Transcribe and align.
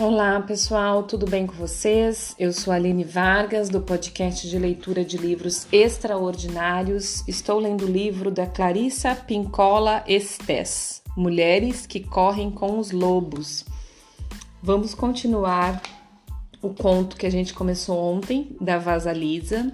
Olá 0.00 0.40
pessoal, 0.40 1.02
tudo 1.02 1.26
bem 1.26 1.44
com 1.44 1.54
vocês? 1.54 2.32
Eu 2.38 2.52
sou 2.52 2.72
a 2.72 2.76
Aline 2.76 3.02
Vargas, 3.02 3.68
do 3.68 3.80
podcast 3.80 4.48
de 4.48 4.56
leitura 4.56 5.04
de 5.04 5.16
livros 5.16 5.66
extraordinários. 5.72 7.26
Estou 7.26 7.58
lendo 7.58 7.84
o 7.84 7.90
livro 7.90 8.30
da 8.30 8.46
Clarissa 8.46 9.16
Pincola 9.16 10.04
Estes, 10.06 11.02
Mulheres 11.16 11.84
que 11.84 11.98
Correm 11.98 12.48
com 12.48 12.78
os 12.78 12.92
Lobos. 12.92 13.64
Vamos 14.62 14.94
continuar 14.94 15.82
o 16.62 16.72
conto 16.72 17.16
que 17.16 17.26
a 17.26 17.30
gente 17.30 17.52
começou 17.52 17.98
ontem, 17.98 18.56
da 18.60 18.78
Vasalisa. 18.78 19.72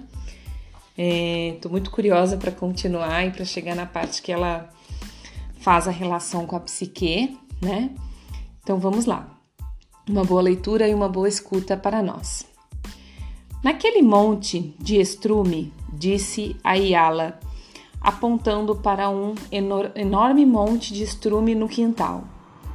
Estou 0.97 1.69
é, 1.69 1.71
muito 1.71 1.91
curiosa 1.91 2.35
para 2.35 2.51
continuar 2.51 3.27
e 3.27 3.29
para 3.29 3.45
chegar 3.45 3.75
na 3.75 3.85
parte 3.85 4.23
que 4.23 4.31
ela 4.31 4.71
faz 5.59 5.87
a 5.87 5.91
relação 5.91 6.47
com 6.47 6.55
a 6.55 6.61
psique, 6.61 7.37
né? 7.61 7.91
Então 8.63 8.79
vamos 8.79 9.05
lá. 9.05 9.34
Uma 10.07 10.23
boa 10.23 10.41
leitura 10.41 10.87
e 10.87 10.93
uma 10.93 11.09
boa 11.09 11.27
escuta 11.27 11.75
para 11.75 12.03
nós. 12.03 12.45
Naquele 13.63 14.03
monte 14.03 14.75
de 14.79 14.99
estrume, 14.99 15.73
disse 15.91 16.55
a 16.63 16.75
Iala, 16.75 17.39
apontando 17.99 18.75
para 18.75 19.09
um 19.09 19.33
enor 19.51 19.91
enorme 19.95 20.45
monte 20.45 20.93
de 20.93 21.01
estrume 21.01 21.55
no 21.55 21.67
quintal. 21.67 22.23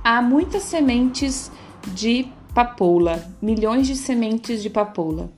Há 0.03 0.21
muitas 0.21 0.65
sementes 0.65 1.53
de 1.95 2.27
papoula, 2.53 3.33
milhões 3.41 3.87
de 3.87 3.95
sementes 3.95 4.61
de 4.61 4.69
papoula. 4.69 5.31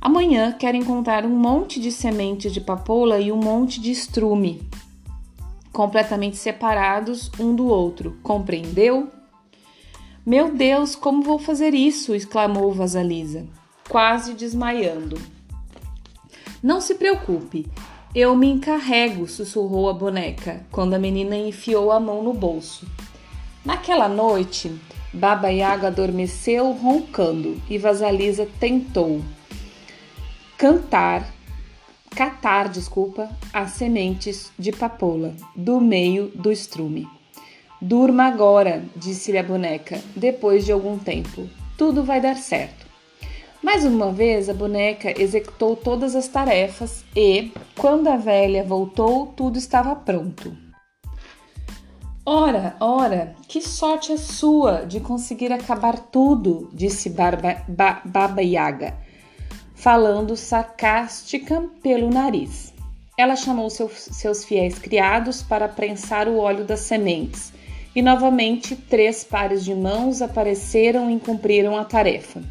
Amanhã 0.00 0.50
quero 0.58 0.76
encontrar 0.76 1.24
um 1.24 1.36
monte 1.36 1.78
de 1.78 1.92
sementes 1.92 2.52
de 2.52 2.60
papoula 2.60 3.20
e 3.20 3.30
um 3.30 3.36
monte 3.36 3.80
de 3.80 3.92
estrume, 3.92 4.68
completamente 5.72 6.36
separados 6.36 7.30
um 7.38 7.54
do 7.54 7.66
outro. 7.66 8.18
Compreendeu? 8.24 9.15
Meu 10.26 10.52
Deus, 10.52 10.96
como 10.96 11.22
vou 11.22 11.38
fazer 11.38 11.72
isso? 11.72 12.12
exclamou 12.12 12.72
Vasalisa, 12.72 13.46
quase 13.88 14.34
desmaiando. 14.34 15.16
Não 16.60 16.80
se 16.80 16.96
preocupe, 16.96 17.64
eu 18.12 18.34
me 18.34 18.48
encarrego, 18.48 19.28
sussurrou 19.28 19.88
a 19.88 19.92
boneca, 19.92 20.66
quando 20.72 20.94
a 20.94 20.98
menina 20.98 21.36
enfiou 21.36 21.92
a 21.92 22.00
mão 22.00 22.24
no 22.24 22.32
bolso. 22.32 22.88
Naquela 23.64 24.08
noite, 24.08 24.76
Baba 25.14 25.48
Yaga 25.48 25.86
adormeceu 25.86 26.72
roncando 26.72 27.62
e 27.70 27.78
Vasalisa 27.78 28.48
tentou 28.58 29.22
cantar, 30.58 31.32
catar, 32.10 32.68
desculpa, 32.68 33.30
as 33.52 33.70
sementes 33.74 34.50
de 34.58 34.72
papoula 34.72 35.36
do 35.54 35.80
meio 35.80 36.32
do 36.34 36.50
estrume. 36.50 37.15
Durma 37.86 38.24
agora, 38.24 38.82
disse-lhe 38.96 39.38
a 39.38 39.44
boneca, 39.44 40.00
depois 40.16 40.64
de 40.64 40.72
algum 40.72 40.98
tempo. 40.98 41.48
Tudo 41.78 42.02
vai 42.02 42.20
dar 42.20 42.34
certo. 42.34 42.84
Mais 43.62 43.84
uma 43.84 44.10
vez, 44.10 44.48
a 44.48 44.54
boneca 44.54 45.14
executou 45.16 45.76
todas 45.76 46.16
as 46.16 46.26
tarefas 46.26 47.04
e, 47.14 47.52
quando 47.78 48.08
a 48.08 48.16
velha 48.16 48.64
voltou, 48.64 49.28
tudo 49.28 49.56
estava 49.56 49.94
pronto. 49.94 50.52
Ora, 52.24 52.74
ora, 52.80 53.36
que 53.46 53.60
sorte 53.60 54.10
a 54.10 54.18
sua 54.18 54.84
de 54.84 54.98
conseguir 54.98 55.52
acabar 55.52 55.96
tudo, 55.96 56.68
disse 56.72 57.08
Barba, 57.08 57.62
ba, 57.68 58.02
Baba 58.04 58.42
Yaga, 58.42 58.96
falando 59.76 60.36
sarcástica 60.36 61.62
pelo 61.84 62.10
nariz. 62.10 62.74
Ela 63.16 63.36
chamou 63.36 63.70
seu, 63.70 63.88
seus 63.88 64.44
fiéis 64.44 64.76
criados 64.76 65.40
para 65.40 65.68
prensar 65.68 66.26
o 66.26 66.38
óleo 66.38 66.64
das 66.64 66.80
sementes 66.80 67.54
e 67.96 68.02
novamente 68.02 68.76
três 68.76 69.24
pares 69.24 69.64
de 69.64 69.74
mãos 69.74 70.20
apareceram 70.20 71.10
e 71.10 71.18
cumpriram 71.18 71.78
a 71.78 71.84
tarefa. 71.84 72.42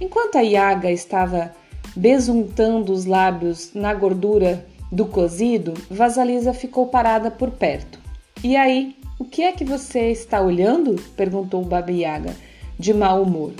Enquanto 0.00 0.36
a 0.36 0.40
Yaga 0.40 0.90
estava 0.90 1.54
besuntando 1.94 2.90
os 2.90 3.04
lábios 3.04 3.74
na 3.74 3.92
gordura 3.92 4.66
do 4.90 5.04
cozido, 5.04 5.74
Vasalisa 5.90 6.54
ficou 6.54 6.86
parada 6.86 7.30
por 7.30 7.50
perto. 7.50 8.00
E 8.42 8.56
aí, 8.56 8.96
o 9.18 9.24
que 9.24 9.42
é 9.42 9.52
que 9.52 9.66
você 9.66 10.10
está 10.10 10.40
olhando? 10.40 10.96
perguntou 11.14 11.62
Baba 11.62 11.92
Yaga, 11.92 12.34
de 12.78 12.94
mau 12.94 13.22
humor. 13.22 13.52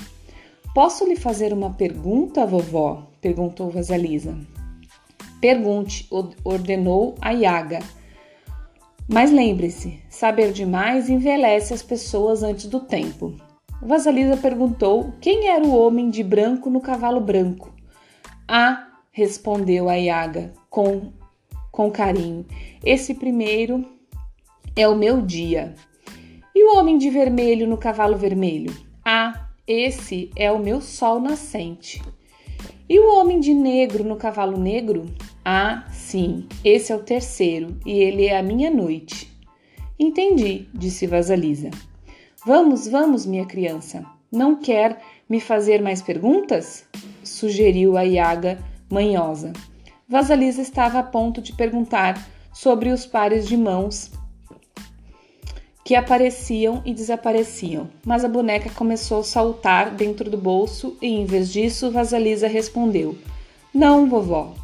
Posso 0.75 1.07
lhe 1.07 1.17
fazer 1.17 1.53
uma 1.53 1.71
pergunta, 1.71 2.47
vovó? 2.47 3.07
perguntou 3.21 3.71
Vasalisa. 3.71 4.35
Pergunte, 5.39 6.09
ordenou 6.43 7.15
a 7.21 7.31
Yaga. 7.31 7.81
Mas 9.09 9.31
lembre-se, 9.31 10.01
saber 10.09 10.53
demais 10.53 11.11
envelhece 11.11 11.75
as 11.75 11.83
pessoas 11.83 12.43
antes 12.43 12.67
do 12.67 12.81
tempo. 12.81 13.35
Vasalisa 13.83 14.37
perguntou 14.37 15.13
quem 15.21 15.49
era 15.49 15.63
o 15.63 15.77
homem 15.77 16.09
de 16.09 16.23
branco 16.23 16.71
no 16.71 16.81
cavalo 16.81 17.21
branco. 17.21 17.75
Ah, 18.49 18.89
respondeu 19.13 19.91
a 19.91 19.95
Iaga 19.95 20.55
com, 20.71 21.13
com 21.71 21.91
carinho, 21.91 22.47
esse 22.83 23.15
primeiro 23.15 23.85
é 24.75 24.89
o 24.89 24.97
meu 24.97 25.21
dia. 25.21 25.75
E 26.55 26.65
o 26.65 26.79
homem 26.79 26.97
de 26.97 27.11
vermelho 27.11 27.67
no 27.67 27.77
cavalo 27.77 28.17
vermelho? 28.17 28.75
Ah, 29.05 29.49
esse 29.67 30.31
é 30.35 30.51
o 30.51 30.59
meu 30.59 30.81
sol 30.81 31.21
nascente. 31.21 32.03
E 32.89 32.99
o 32.99 33.15
homem 33.15 33.39
de 33.39 33.53
negro 33.53 34.03
no 34.03 34.17
cavalo 34.17 34.57
negro? 34.57 35.05
Ah, 35.45 35.85
sim, 35.93 36.49
esse 36.65 36.91
é 36.91 36.97
o 36.97 37.03
terceiro 37.03 37.79
e 37.85 37.93
ele 37.99 38.25
é 38.25 38.39
a 38.39 38.43
minha 38.43 38.71
noite. 38.71 39.31
Entendi, 39.99 40.67
disse 40.73 41.07
Vasalisa. 41.07 41.71
Vamos, 42.47 42.89
vamos, 42.89 43.27
minha 43.27 43.45
criança. 43.45 44.07
Não 44.33 44.57
quer 44.57 45.01
me 45.29 45.41
fazer 45.41 45.83
mais 45.83 46.01
perguntas? 46.01 46.87
sugeriu 47.23 47.97
a 47.97 48.03
Iaga 48.03 48.59
manhosa. 48.91 49.53
Vasalisa 50.09 50.63
estava 50.63 50.99
a 50.99 51.03
ponto 51.03 51.41
de 51.41 51.53
perguntar 51.53 52.23
sobre 52.53 52.91
os 52.91 53.05
pares 53.05 53.47
de 53.47 53.57
mãos 53.57 54.11
que 55.85 55.95
apareciam 55.95 56.83
e 56.85 56.95
desapareciam, 56.95 57.91
mas 58.07 58.25
a 58.25 58.29
boneca 58.29 58.71
começou 58.71 59.21
a 59.21 59.25
saltar 59.25 59.91
dentro 59.91 60.31
do 60.31 60.39
bolso 60.39 60.97
e, 61.03 61.09
em 61.09 61.27
vez 61.27 61.53
disso, 61.53 61.91
Vasalisa 61.91 62.49
respondeu: 62.49 63.19
Não, 63.73 64.09
vovó, 64.09 64.55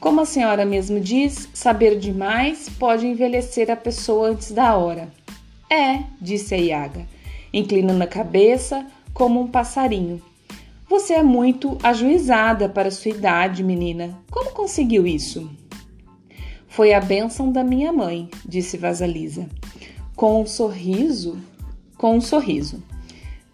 como 0.00 0.22
a 0.22 0.24
senhora 0.24 0.64
mesmo 0.64 0.98
diz, 0.98 1.48
saber 1.52 1.98
demais 1.98 2.70
pode 2.70 3.06
envelhecer 3.06 3.70
a 3.70 3.76
pessoa 3.76 4.30
antes 4.30 4.50
da 4.50 4.74
hora. 4.74 5.12
É, 5.68 6.02
disse 6.20 6.54
a 6.54 6.58
Iaga, 6.58 7.06
inclinando 7.52 8.02
a 8.02 8.06
cabeça 8.06 8.86
como 9.12 9.40
um 9.40 9.46
passarinho. 9.46 10.20
Você 10.88 11.12
é 11.12 11.22
muito 11.22 11.78
ajuizada 11.82 12.68
para 12.68 12.90
sua 12.90 13.12
idade, 13.12 13.62
menina. 13.62 14.18
Como 14.30 14.50
conseguiu 14.52 15.06
isso? 15.06 15.48
Foi 16.66 16.94
a 16.94 17.00
bênção 17.00 17.52
da 17.52 17.62
minha 17.62 17.92
mãe, 17.92 18.28
disse 18.44 18.76
Vasalisa, 18.76 19.48
com 20.16 20.40
um 20.42 20.46
sorriso, 20.46 21.38
com 21.96 22.16
um 22.16 22.20
sorriso. 22.20 22.82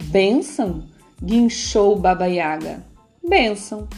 Bênção? 0.05 0.85
guinchou 1.23 1.97
Baba 1.97 2.27
Yaga. 2.27 2.85
Bênção, 3.27 3.89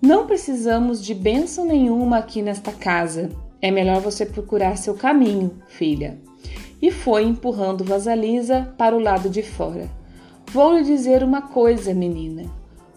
não 0.00 0.26
precisamos 0.26 1.04
de 1.04 1.14
bênção 1.14 1.64
nenhuma 1.64 2.18
aqui 2.18 2.40
nesta 2.40 2.72
casa. 2.72 3.30
É 3.60 3.70
melhor 3.70 4.00
você 4.00 4.24
procurar 4.24 4.76
seu 4.76 4.94
caminho, 4.94 5.60
filha. 5.66 6.18
E 6.80 6.90
foi 6.90 7.24
empurrando 7.24 7.84
Vasalisa 7.84 8.74
para 8.78 8.94
o 8.94 9.00
lado 9.00 9.28
de 9.28 9.42
fora. 9.42 9.90
Vou 10.52 10.78
lhe 10.78 10.84
dizer 10.84 11.22
uma 11.24 11.42
coisa, 11.42 11.92
menina. 11.92 12.44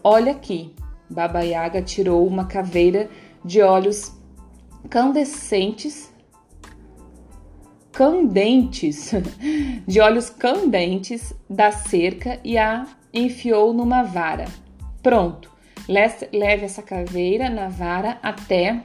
Olha 0.03 0.31
aqui. 0.31 0.75
Baba 1.09 1.41
Yaga 1.41 1.81
tirou 1.81 2.25
uma 2.25 2.45
caveira 2.45 3.09
de 3.43 3.61
olhos 3.61 4.13
candescentes 4.89 6.11
candentes, 7.91 9.11
de 9.85 9.99
olhos 9.99 10.29
candentes 10.29 11.33
da 11.49 11.71
cerca 11.71 12.39
e 12.43 12.57
a 12.57 12.87
enfiou 13.13 13.73
numa 13.73 14.03
vara. 14.03 14.45
Pronto, 15.03 15.50
Leve 15.91 16.63
essa 16.63 16.81
caveira 16.81 17.49
na 17.49 17.67
vara 17.67 18.17
até 18.23 18.81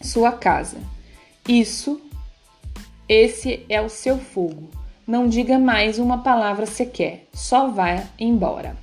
sua 0.00 0.30
casa. 0.30 0.78
Isso, 1.48 2.00
esse 3.08 3.66
é 3.68 3.80
o 3.80 3.88
seu 3.88 4.18
fogo. 4.18 4.68
Não 5.04 5.26
diga 5.26 5.58
mais 5.58 5.98
uma 5.98 6.18
palavra 6.18 6.64
sequer, 6.64 7.26
só 7.32 7.68
vá 7.68 8.04
embora. 8.16 8.76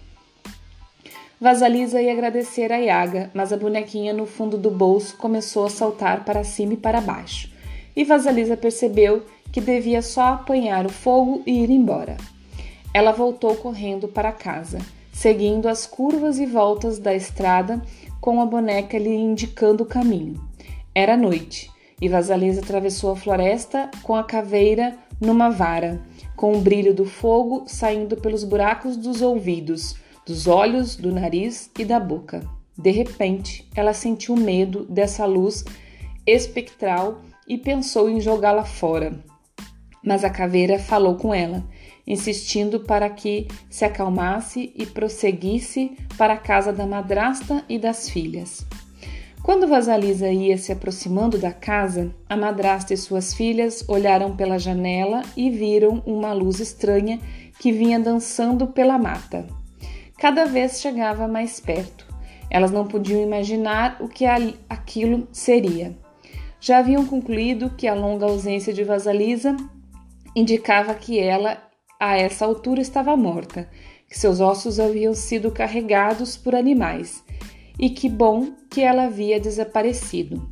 Vasalisa 1.40 2.02
ia 2.02 2.12
agradecer 2.12 2.74
a 2.74 2.78
Yaga, 2.78 3.32
mas 3.34 3.54
a 3.54 3.58
bonequinha 3.58 4.12
no 4.12 4.26
fundo 4.26 4.58
do 4.58 4.70
bolso 4.70 5.16
começou 5.16 5.66
a 5.66 5.70
saltar 5.70 6.26
para 6.26 6.44
cima 6.44 6.74
e 6.74 6.78
para 6.78 7.00
baixo. 7.00 7.50
E 7.96 8.04
Vasalisa 8.04 8.58
percebeu 8.58 9.26
que 9.50 9.62
devia 9.62 10.02
só 10.02 10.34
apanhar 10.34 10.86
o 10.86 10.90
fogo 10.90 11.42
e 11.46 11.64
ir 11.64 11.70
embora. 11.70 12.18
Ela 12.94 13.14
voltou 13.14 13.56
correndo 13.56 14.10
para 14.10 14.34
casa 14.34 14.80
seguindo 15.16 15.70
as 15.70 15.88
curvas 15.88 16.40
e 16.40 16.46
voltas 16.46 17.00
da 17.00 17.16
estrada 17.16 17.82
com 18.20 18.42
a 18.42 18.46
boneca 18.46 18.98
lhe 18.98 19.16
indicando 19.16 19.84
o 19.84 19.88
caminho. 19.88 20.46
Era 20.94 21.16
noite 21.16 21.72
e 22.02 22.10
Vasalisa 22.10 22.60
atravessou 22.60 23.14
a 23.14 23.16
floresta 23.16 23.90
com 24.04 24.14
a 24.14 24.26
caveira 24.26 24.98
numa 25.20 25.50
vara, 25.50 26.02
com 26.36 26.54
o 26.54 26.60
brilho 26.60 26.94
do 26.94 27.06
fogo 27.06 27.64
saindo 27.66 28.18
pelos 28.18 28.44
buracos 28.44 28.98
dos 28.98 29.22
ouvidos, 29.22 29.96
dos 30.26 30.48
olhos, 30.48 30.98
do 30.98 31.14
nariz 31.14 31.72
e 31.80 31.86
da 31.86 31.98
boca. 31.98 32.44
De 32.78 32.92
repente, 32.92 33.66
ela 33.74 33.94
sentiu 33.94 34.36
medo 34.36 34.84
dessa 34.84 35.26
luz 35.26 35.64
espectral 36.28 37.22
e 37.48 37.58
pensou 37.58 38.10
em 38.10 38.20
jogá-la 38.20 38.66
fora. 38.66 39.18
Mas 40.04 40.26
a 40.26 40.30
caveira 40.30 40.78
falou 40.78 41.16
com 41.16 41.34
ela, 41.34 41.64
insistindo 42.08 42.80
para 42.82 43.10
que 43.10 43.48
se 43.70 43.86
acalmasse 43.86 44.72
e 44.76 44.86
prosseguisse 44.86 45.98
para 46.18 46.34
a 46.34 46.38
casa 46.38 46.72
da 46.72 46.86
madrasta 46.86 47.64
e 47.68 47.80
das 47.80 48.10
filhas. 48.10 48.66
Quando 49.42 49.68
Vasalisa 49.68 50.30
ia 50.30 50.58
se 50.58 50.72
aproximando 50.72 51.38
da 51.38 51.54
casa, 51.54 52.12
a 52.28 52.36
madrasta 52.36 52.94
e 52.96 52.98
suas 52.98 53.34
filhas 53.34 53.86
olharam 53.88 54.36
pela 54.36 54.58
janela 54.58 55.22
e 55.38 55.52
viram 55.52 56.02
uma 56.06 56.34
luz 56.34 56.60
estranha 56.60 57.20
que 57.60 57.72
vinha 57.72 58.00
dançando 58.00 58.66
pela 58.66 58.98
mata. 58.98 59.46
Cada 60.18 60.46
vez 60.46 60.82
chegava 60.82 61.28
mais 61.28 61.60
perto. 61.60 62.08
Elas 62.50 62.72
não 62.72 62.88
podiam 62.88 63.22
imaginar 63.22 63.98
o 64.00 64.08
que 64.08 64.26
aquilo 64.70 65.28
seria. 65.32 65.96
Já 66.60 66.80
haviam 66.80 67.06
concluído 67.06 67.70
que 67.70 67.88
a 67.88 67.94
longa 67.94 68.26
ausência 68.26 68.74
de 68.74 68.84
Vasalisa 68.84 69.56
indicava 70.36 70.96
que 70.96 71.20
ela, 71.20 71.62
a 72.00 72.18
essa 72.18 72.46
altura, 72.46 72.82
estava 72.82 73.16
morta, 73.16 73.70
que 74.08 74.18
seus 74.18 74.40
ossos 74.40 74.80
haviam 74.80 75.14
sido 75.14 75.52
carregados 75.52 76.38
por 76.38 76.56
animais 76.56 77.24
e 77.80 77.90
que 77.90 78.10
bom 78.10 78.54
que 78.70 78.82
ela 78.82 79.06
havia 79.06 79.40
desaparecido. 79.40 80.50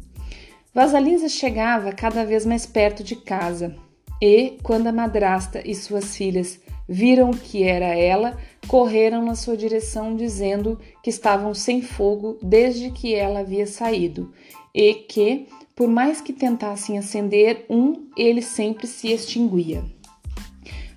Vasalisa 0.74 1.30
chegava 1.30 1.92
cada 1.92 2.26
vez 2.26 2.46
mais 2.46 2.66
perto 2.66 3.04
de 3.04 3.16
casa 3.16 3.76
e, 4.22 4.58
quando 4.64 4.88
a 4.88 4.92
madrasta 4.92 5.62
e 5.64 5.76
suas 5.76 6.16
filhas 6.16 6.60
viram 6.88 7.32
que 7.32 7.64
era 7.64 7.96
ela, 7.96 8.38
correram 8.68 9.24
na 9.24 9.36
sua 9.36 9.56
direção 9.56 10.16
dizendo 10.16 10.80
que 11.02 11.10
estavam 11.10 11.54
sem 11.54 11.82
fogo 11.82 12.38
desde 12.42 12.92
que 12.92 13.14
ela 13.14 13.40
havia 13.40 13.68
saído 13.68 14.34
e 14.74 14.94
que, 14.96 15.48
por 15.76 15.88
mais 15.88 16.20
que 16.22 16.34
tentassem 16.34 16.98
acender 16.98 17.66
um, 17.70 18.08
ele 18.18 18.42
sempre 18.42 18.88
se 18.88 19.12
extinguia. 19.12 19.84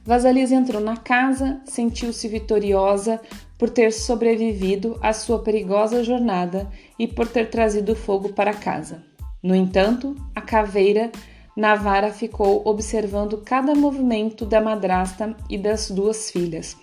Vasalisa 0.07 0.55
entrou 0.55 0.81
na 0.81 0.97
casa, 0.97 1.61
sentiu-se 1.65 2.29
vitoriosa 2.29 3.21
por 3.59 3.69
ter 3.69 3.93
sobrevivido 3.93 4.97
à 5.03 5.13
sua 5.13 5.41
perigosa 5.41 6.05
jornada 6.05 6.71
e 6.97 7.09
por 7.09 7.27
ter 7.27 7.51
trazido 7.51 7.97
fogo 7.97 8.29
para 8.33 8.55
casa. 8.55 9.03
No 9.43 9.53
entanto, 9.53 10.15
a 10.33 10.41
caveira 10.41 11.11
Navara 11.57 12.13
ficou 12.13 12.63
observando 12.65 13.39
cada 13.39 13.75
movimento 13.75 14.47
da 14.47 14.61
madrasta 14.61 15.37
e 15.51 15.59
das 15.59 15.91
duas 15.91 16.31
filhas, 16.31 16.77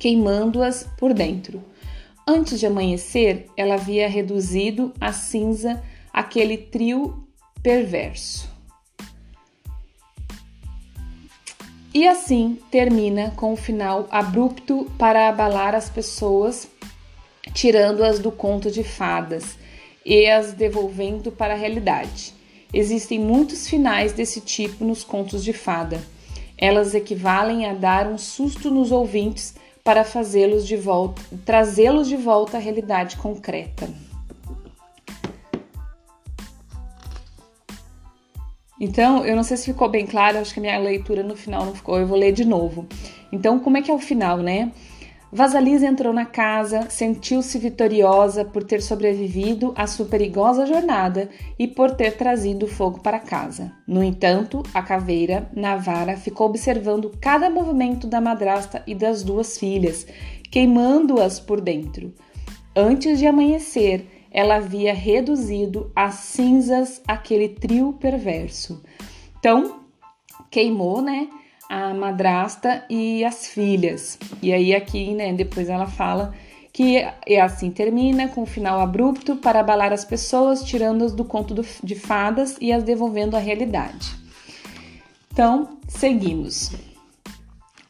queimando-as 0.00 0.88
por 0.98 1.14
dentro. 1.14 1.62
Antes 2.26 2.58
de 2.58 2.66
amanhecer, 2.66 3.46
ela 3.56 3.74
havia 3.74 4.08
reduzido 4.08 4.92
a 5.00 5.12
cinza 5.12 5.80
aquele 6.12 6.56
trio 6.56 7.24
perverso. 7.62 8.55
E 11.96 12.06
assim 12.06 12.58
termina 12.70 13.32
com 13.36 13.54
o 13.54 13.56
final 13.56 14.06
abrupto 14.10 14.84
para 14.98 15.30
abalar 15.30 15.74
as 15.74 15.88
pessoas, 15.88 16.68
tirando-as 17.54 18.18
do 18.18 18.30
conto 18.30 18.70
de 18.70 18.84
fadas 18.84 19.56
e 20.04 20.26
as 20.26 20.52
devolvendo 20.52 21.32
para 21.32 21.54
a 21.54 21.56
realidade. 21.56 22.34
Existem 22.70 23.18
muitos 23.18 23.66
finais 23.66 24.12
desse 24.12 24.42
tipo 24.42 24.84
nos 24.84 25.04
contos 25.04 25.42
de 25.42 25.54
fada. 25.54 25.98
Elas 26.58 26.94
equivalem 26.94 27.64
a 27.64 27.72
dar 27.72 28.06
um 28.06 28.18
susto 28.18 28.70
nos 28.70 28.92
ouvintes 28.92 29.54
para 29.82 30.04
fazê-los 30.04 30.66
de 30.66 30.76
volta, 30.76 31.22
trazê-los 31.46 32.08
de 32.08 32.16
volta 32.18 32.58
à 32.58 32.60
realidade 32.60 33.16
concreta. 33.16 33.88
Então, 38.80 39.24
eu 39.24 39.34
não 39.34 39.42
sei 39.42 39.56
se 39.56 39.72
ficou 39.72 39.88
bem 39.88 40.06
claro, 40.06 40.38
acho 40.38 40.52
que 40.52 40.60
a 40.60 40.62
minha 40.62 40.78
leitura 40.78 41.22
no 41.22 41.34
final 41.34 41.64
não 41.64 41.74
ficou, 41.74 41.98
eu 41.98 42.06
vou 42.06 42.18
ler 42.18 42.32
de 42.32 42.44
novo. 42.44 42.86
Então, 43.32 43.58
como 43.58 43.78
é 43.78 43.82
que 43.82 43.90
é 43.90 43.94
o 43.94 43.98
final, 43.98 44.38
né? 44.38 44.70
Vasalisa 45.32 45.86
entrou 45.86 46.12
na 46.12 46.24
casa, 46.24 46.88
sentiu-se 46.88 47.58
vitoriosa 47.58 48.44
por 48.44 48.62
ter 48.62 48.80
sobrevivido 48.80 49.72
à 49.76 49.86
sua 49.86 50.06
perigosa 50.06 50.64
jornada 50.64 51.28
e 51.58 51.66
por 51.66 51.90
ter 51.90 52.16
trazido 52.16 52.68
fogo 52.68 53.00
para 53.00 53.18
casa. 53.18 53.72
No 53.86 54.04
entanto, 54.04 54.62
a 54.72 54.80
caveira, 54.82 55.50
Navara, 55.54 56.16
ficou 56.16 56.46
observando 56.46 57.12
cada 57.20 57.50
movimento 57.50 58.06
da 58.06 58.20
madrasta 58.20 58.82
e 58.86 58.94
das 58.94 59.24
duas 59.24 59.58
filhas, 59.58 60.06
queimando-as 60.50 61.40
por 61.40 61.60
dentro. 61.60 62.14
Antes 62.74 63.18
de 63.18 63.26
amanhecer, 63.26 64.15
ela 64.36 64.56
havia 64.56 64.92
reduzido 64.92 65.90
a 65.96 66.10
cinzas 66.10 67.00
aquele 67.08 67.48
trio 67.48 67.94
perverso. 67.94 68.82
Então, 69.38 69.80
queimou, 70.50 71.00
né? 71.00 71.30
A 71.70 71.94
madrasta 71.94 72.84
e 72.90 73.24
as 73.24 73.46
filhas. 73.46 74.18
E 74.42 74.52
aí, 74.52 74.74
aqui, 74.74 75.14
né? 75.14 75.32
Depois 75.32 75.70
ela 75.70 75.86
fala 75.86 76.34
que 76.70 76.98
é 77.26 77.40
assim 77.40 77.70
termina 77.70 78.28
com 78.28 78.42
um 78.42 78.46
final 78.46 78.78
abrupto 78.78 79.36
para 79.36 79.60
abalar 79.60 79.90
as 79.90 80.04
pessoas, 80.04 80.62
tirando-as 80.62 81.14
do 81.14 81.24
conto 81.24 81.54
do, 81.54 81.64
de 81.82 81.94
fadas 81.94 82.58
e 82.60 82.70
as 82.70 82.82
devolvendo 82.82 83.38
à 83.38 83.40
realidade. 83.40 84.14
Então, 85.32 85.78
seguimos. 85.88 86.72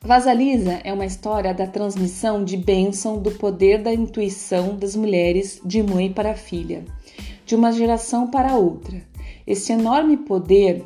Vasalisa 0.06 0.80
é 0.84 0.92
uma 0.92 1.04
história 1.04 1.52
da 1.52 1.66
transmissão 1.66 2.44
de 2.44 2.56
bênção 2.56 3.20
do 3.20 3.32
poder 3.32 3.82
da 3.82 3.92
intuição 3.92 4.76
das 4.76 4.94
mulheres 4.94 5.60
de 5.64 5.82
mãe 5.82 6.12
para 6.12 6.36
filha, 6.36 6.84
de 7.44 7.56
uma 7.56 7.72
geração 7.72 8.30
para 8.30 8.54
outra. 8.54 9.02
Esse 9.44 9.72
enorme 9.72 10.16
poder, 10.16 10.84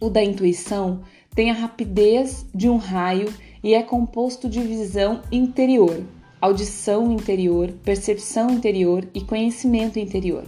o 0.00 0.08
da 0.08 0.24
intuição, 0.24 1.02
tem 1.34 1.50
a 1.50 1.54
rapidez 1.54 2.46
de 2.54 2.70
um 2.70 2.78
raio 2.78 3.30
e 3.62 3.74
é 3.74 3.82
composto 3.82 4.48
de 4.48 4.62
visão 4.62 5.20
interior, 5.30 6.02
audição 6.40 7.12
interior, 7.12 7.70
percepção 7.84 8.48
interior 8.48 9.06
e 9.12 9.20
conhecimento 9.20 9.98
interior. 9.98 10.44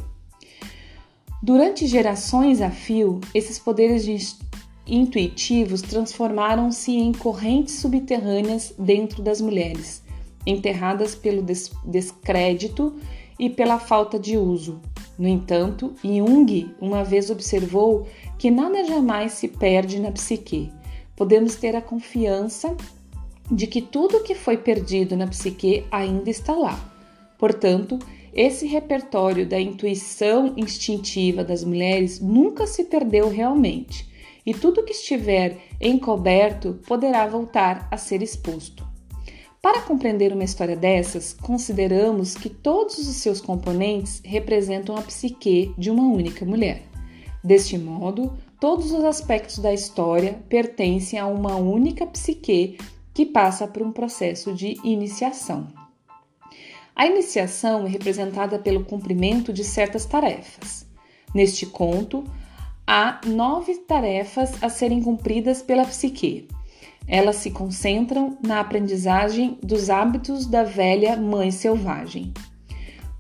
Durante 1.43 1.87
gerações 1.87 2.63
a 2.63 2.71
fio, 2.71 3.21
esses 3.35 3.59
poderes 3.59 4.07
de 4.07 4.15
intuitivos 4.87 5.81
transformaram-se 5.81 6.93
em 6.93 7.13
correntes 7.13 7.77
subterrâneas 7.77 8.75
dentro 8.79 9.23
das 9.23 9.41
mulheres, 9.41 10.03
enterradas 10.47 11.15
pelo 11.15 11.43
des 11.43 11.71
descrédito 11.85 12.95
e 13.39 13.49
pela 13.49 13.79
falta 13.79 14.19
de 14.19 14.37
uso. 14.37 14.81
No 15.19 15.29
entanto, 15.29 15.95
Jung 16.03 16.75
uma 16.81 17.03
vez 17.03 17.31
observou 17.31 18.07
que 18.39 18.51
nada 18.51 18.85
jamais 18.85 19.33
se 19.33 19.49
perde 19.49 20.01
na 20.01 20.13
psique. 20.13 20.71
Podemos 21.17 21.55
ter 21.55 21.75
a 21.77 21.81
confiança 21.81 22.77
de 23.51 23.67
que 23.67 23.81
tudo 23.81 24.23
que 24.23 24.35
foi 24.35 24.57
perdido 24.57 25.17
na 25.17 25.27
psique 25.27 25.85
ainda 25.91 26.29
está 26.29 26.53
lá. 26.53 26.79
Portanto, 27.39 27.99
esse 28.33 28.67
repertório 28.67 29.47
da 29.47 29.61
intuição 29.61 30.55
instintiva 30.57 31.45
das 31.45 31.63
mulheres 31.63 32.21
nunca 32.21 32.67
se 32.67 32.85
perdeu 32.85 33.29
realmente 33.29 34.13
e 34.45 34.53
tudo 34.53 34.85
que 34.85 34.93
estiver 34.93 35.59
encoberto 35.81 36.81
poderá 36.87 37.27
voltar 37.27 37.89
a 37.91 37.97
ser 37.97 38.23
exposto. 38.23 38.87
Para 39.63 39.81
compreender 39.81 40.33
uma 40.33 40.45
história 40.45 40.77
dessas, 40.77 41.33
consideramos 41.33 42.35
que 42.35 42.51
todos 42.51 42.99
os 42.99 43.17
seus 43.17 43.41
componentes 43.41 44.21
representam 44.23 44.95
a 44.95 45.01
psique 45.01 45.75
de 45.79 45.91
uma 45.91 46.03
única 46.03 46.45
mulher. 46.45 46.83
Deste 47.43 47.79
modo, 47.79 48.37
todos 48.61 48.93
os 48.93 49.03
aspectos 49.05 49.59
da 49.59 49.73
história 49.73 50.43
pertencem 50.49 51.19
a 51.19 51.27
uma 51.27 51.57
única 51.57 52.07
psique 52.07 52.77
que 53.15 53.25
passa 53.25 53.67
por 53.67 53.83
um 53.83 53.93
processo 53.93 54.53
de 54.53 54.79
iniciação. 54.85 55.69
A 56.95 57.07
iniciação 57.07 57.87
é 57.87 57.89
representada 57.89 58.59
pelo 58.59 58.85
cumprimento 58.85 59.53
de 59.53 59.65
certas 59.65 60.05
tarefas. 60.05 60.87
Neste 61.35 61.67
conto, 61.67 62.23
há 62.87 63.21
nove 63.27 63.75
tarefas 63.77 64.63
a 64.63 64.69
serem 64.69 65.03
cumpridas 65.03 65.63
pela 65.63 65.85
psique. 65.85 66.49
Elas 67.07 67.37
se 67.37 67.51
concentram 67.51 68.39
na 68.43 68.61
aprendizagem 68.61 69.59
dos 69.63 69.91
hábitos 69.91 70.47
da 70.47 70.65
velha 70.65 71.17
mãe 71.17 71.51
selvagem. 71.51 72.33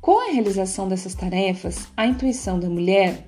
Com 0.01 0.21
a 0.21 0.33
realização 0.33 0.89
dessas 0.89 1.15
tarefas, 1.15 1.89
a 1.97 2.07
intuição 2.07 2.59
da 2.59 2.69
mulher, 2.69 3.27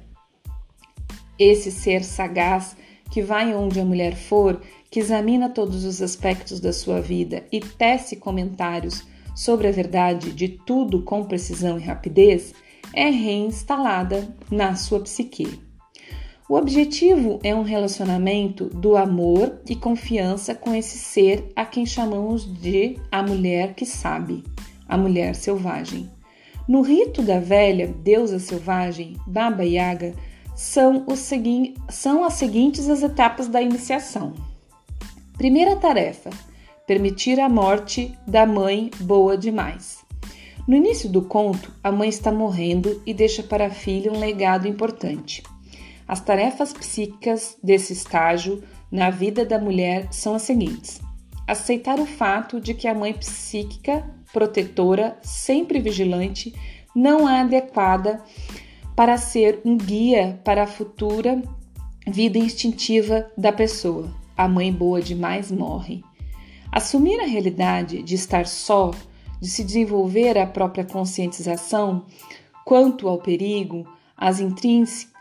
esse 1.38 1.70
ser 1.70 2.02
sagaz 2.04 2.76
que 3.10 3.22
vai 3.22 3.54
onde 3.54 3.80
a 3.80 3.84
mulher 3.84 4.14
for, 4.14 4.60
que 4.90 5.00
examina 5.00 5.48
todos 5.48 5.84
os 5.84 6.02
aspectos 6.02 6.60
da 6.60 6.72
sua 6.72 7.00
vida 7.00 7.44
e 7.52 7.60
tece 7.60 8.16
comentários 8.16 9.04
sobre 9.34 9.68
a 9.68 9.72
verdade 9.72 10.32
de 10.32 10.48
tudo 10.48 11.02
com 11.02 11.24
precisão 11.24 11.78
e 11.78 11.82
rapidez, 11.82 12.54
é 12.92 13.10
reinstalada 13.10 14.34
na 14.50 14.74
sua 14.74 15.00
psique. 15.00 15.65
O 16.48 16.54
objetivo 16.54 17.40
é 17.42 17.52
um 17.52 17.62
relacionamento 17.62 18.66
do 18.66 18.96
amor 18.96 19.60
e 19.68 19.74
confiança 19.74 20.54
com 20.54 20.72
esse 20.72 20.96
ser 20.96 21.50
a 21.56 21.64
quem 21.64 21.84
chamamos 21.84 22.44
de 22.60 23.00
a 23.10 23.20
mulher 23.20 23.74
que 23.74 23.84
sabe, 23.84 24.44
a 24.88 24.96
mulher 24.96 25.34
selvagem. 25.34 26.08
No 26.68 26.82
rito 26.82 27.20
da 27.20 27.40
velha 27.40 27.88
deusa 27.88 28.38
selvagem, 28.38 29.16
Baba 29.26 29.64
Yaga, 29.64 30.14
são, 30.54 31.04
os 31.08 31.28
são 31.88 32.24
as 32.24 32.34
seguintes 32.34 32.88
as 32.88 33.02
etapas 33.02 33.48
da 33.48 33.60
iniciação. 33.60 34.32
Primeira 35.36 35.74
tarefa: 35.74 36.30
permitir 36.86 37.40
a 37.40 37.48
morte 37.48 38.16
da 38.24 38.46
mãe 38.46 38.88
boa 39.00 39.36
demais. 39.36 39.98
No 40.66 40.76
início 40.76 41.08
do 41.08 41.22
conto, 41.22 41.72
a 41.82 41.90
mãe 41.90 42.08
está 42.08 42.30
morrendo 42.30 43.02
e 43.04 43.12
deixa 43.12 43.42
para 43.42 43.66
a 43.66 43.70
filha 43.70 44.12
um 44.12 44.20
legado 44.20 44.68
importante. 44.68 45.42
As 46.06 46.20
tarefas 46.20 46.72
psíquicas 46.72 47.56
desse 47.62 47.92
estágio 47.92 48.62
na 48.90 49.10
vida 49.10 49.44
da 49.44 49.58
mulher 49.58 50.08
são 50.12 50.34
as 50.34 50.42
seguintes: 50.42 51.00
aceitar 51.46 51.98
o 51.98 52.06
fato 52.06 52.60
de 52.60 52.74
que 52.74 52.86
a 52.86 52.94
mãe 52.94 53.12
psíquica, 53.12 54.08
protetora, 54.32 55.18
sempre 55.22 55.80
vigilante, 55.80 56.54
não 56.94 57.28
é 57.28 57.40
adequada 57.40 58.22
para 58.94 59.18
ser 59.18 59.60
um 59.64 59.76
guia 59.76 60.40
para 60.44 60.62
a 60.62 60.66
futura 60.66 61.42
vida 62.06 62.38
instintiva 62.38 63.30
da 63.36 63.52
pessoa. 63.52 64.10
A 64.36 64.46
mãe 64.46 64.72
boa 64.72 65.02
demais 65.02 65.50
morre. 65.50 66.02
Assumir 66.70 67.18
a 67.20 67.26
realidade 67.26 68.02
de 68.02 68.14
estar 68.14 68.46
só, 68.46 68.92
de 69.40 69.48
se 69.48 69.64
desenvolver 69.64 70.38
a 70.38 70.46
própria 70.46 70.84
conscientização 70.84 72.04
quanto 72.64 73.08
ao 73.08 73.18
perigo, 73.18 73.86
as 74.16 74.40
intrínsecas 74.40 75.14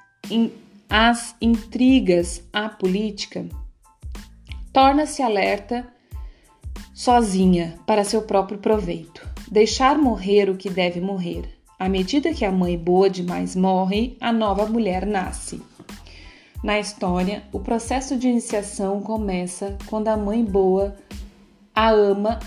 as 0.90 1.36
intrigas 1.42 2.44
à 2.54 2.70
política, 2.70 3.46
torna-se 4.72 5.22
alerta 5.22 5.88
sozinha 6.94 7.78
para 7.86 8.04
seu 8.04 8.22
próprio 8.22 8.58
proveito. 8.58 9.28
Deixar 9.50 9.98
morrer 9.98 10.50
o 10.50 10.58
que 10.58 10.70
deve 10.70 11.00
morrer. 11.00 11.50
À 11.78 11.90
medida 11.90 12.34
que 12.34 12.46
a 12.46 12.52
mãe 12.52 12.78
boa 12.78 13.10
demais 13.10 13.56
morre, 13.56 14.18
a 14.22 14.32
nova 14.32 14.66
mulher 14.66 15.06
nasce. 15.06 15.62
Na 16.64 16.80
história, 16.80 17.44
o 17.52 17.60
processo 17.60 18.18
de 18.18 18.28
iniciação 18.28 19.02
começa 19.02 19.78
quando 19.88 20.08
a 20.08 20.18
mãe 20.18 20.44
boa 20.44 20.96
a 21.76 21.90
ama, 21.90 22.40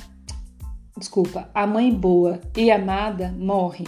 desculpa, 0.97 1.51
a 1.55 1.67
mãe 1.67 1.93
boa 1.93 2.41
e 2.57 2.71
amada 2.71 3.33
morre. 3.39 3.85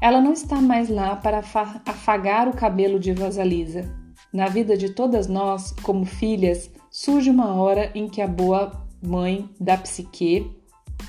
Ela 0.00 0.20
não 0.20 0.32
está 0.32 0.60
mais 0.60 0.88
lá 0.88 1.16
para 1.16 1.38
afagar 1.38 2.48
o 2.48 2.54
cabelo 2.54 3.00
de 3.00 3.12
Rosalisa. 3.12 3.92
Na 4.32 4.46
vida 4.46 4.76
de 4.76 4.90
todas 4.90 5.26
nós, 5.26 5.72
como 5.82 6.04
filhas, 6.04 6.70
surge 6.90 7.30
uma 7.30 7.54
hora 7.54 7.90
em 7.94 8.08
que 8.08 8.22
a 8.22 8.26
boa 8.28 8.86
mãe 9.02 9.48
da 9.58 9.76
psique, 9.76 10.50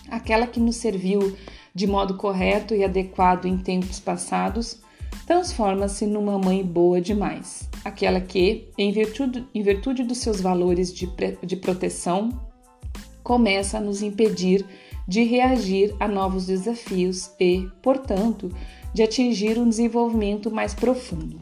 aquela 0.09 0.47
que 0.47 0.59
nos 0.59 0.77
serviu 0.77 1.35
de 1.73 1.85
modo 1.85 2.15
correto 2.15 2.73
e 2.73 2.83
adequado 2.83 3.45
em 3.45 3.57
tempos 3.57 3.99
passados, 3.99 4.81
transforma-se 5.25 6.07
numa 6.07 6.39
mãe 6.39 6.63
boa 6.63 6.99
demais, 6.99 7.69
aquela 7.85 8.19
que, 8.19 8.69
em 8.77 8.91
virtude, 8.91 9.45
em 9.53 9.61
virtude 9.61 10.03
dos 10.03 10.17
seus 10.17 10.41
valores 10.41 10.91
de, 10.91 11.07
de 11.43 11.55
proteção, 11.55 12.29
começa 13.23 13.77
a 13.77 13.81
nos 13.81 14.01
impedir 14.01 14.65
de 15.07 15.23
reagir 15.23 15.95
a 15.99 16.07
novos 16.07 16.45
desafios 16.45 17.31
e, 17.39 17.67
portanto, 17.81 18.51
de 18.93 19.03
atingir 19.03 19.57
um 19.57 19.69
desenvolvimento 19.69 20.51
mais 20.51 20.73
profundo. 20.73 21.39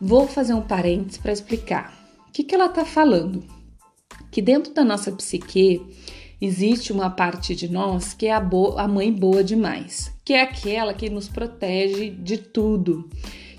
Vou 0.00 0.26
fazer 0.26 0.54
um 0.54 0.62
parênteses 0.62 1.18
para 1.18 1.32
explicar. 1.32 1.94
O 2.28 2.32
que, 2.32 2.44
que 2.44 2.54
ela 2.54 2.66
está 2.66 2.84
falando? 2.84 3.44
Que 4.30 4.40
dentro 4.40 4.72
da 4.72 4.84
nossa 4.84 5.12
psique 5.12 5.82
existe 6.40 6.92
uma 6.92 7.10
parte 7.10 7.54
de 7.54 7.70
nós 7.70 8.14
que 8.14 8.26
é 8.26 8.32
a, 8.32 8.42
a 8.76 8.88
mãe 8.88 9.12
boa 9.12 9.44
demais, 9.44 10.12
que 10.24 10.32
é 10.32 10.40
aquela 10.40 10.94
que 10.94 11.10
nos 11.10 11.28
protege 11.28 12.10
de 12.10 12.38
tudo, 12.38 13.10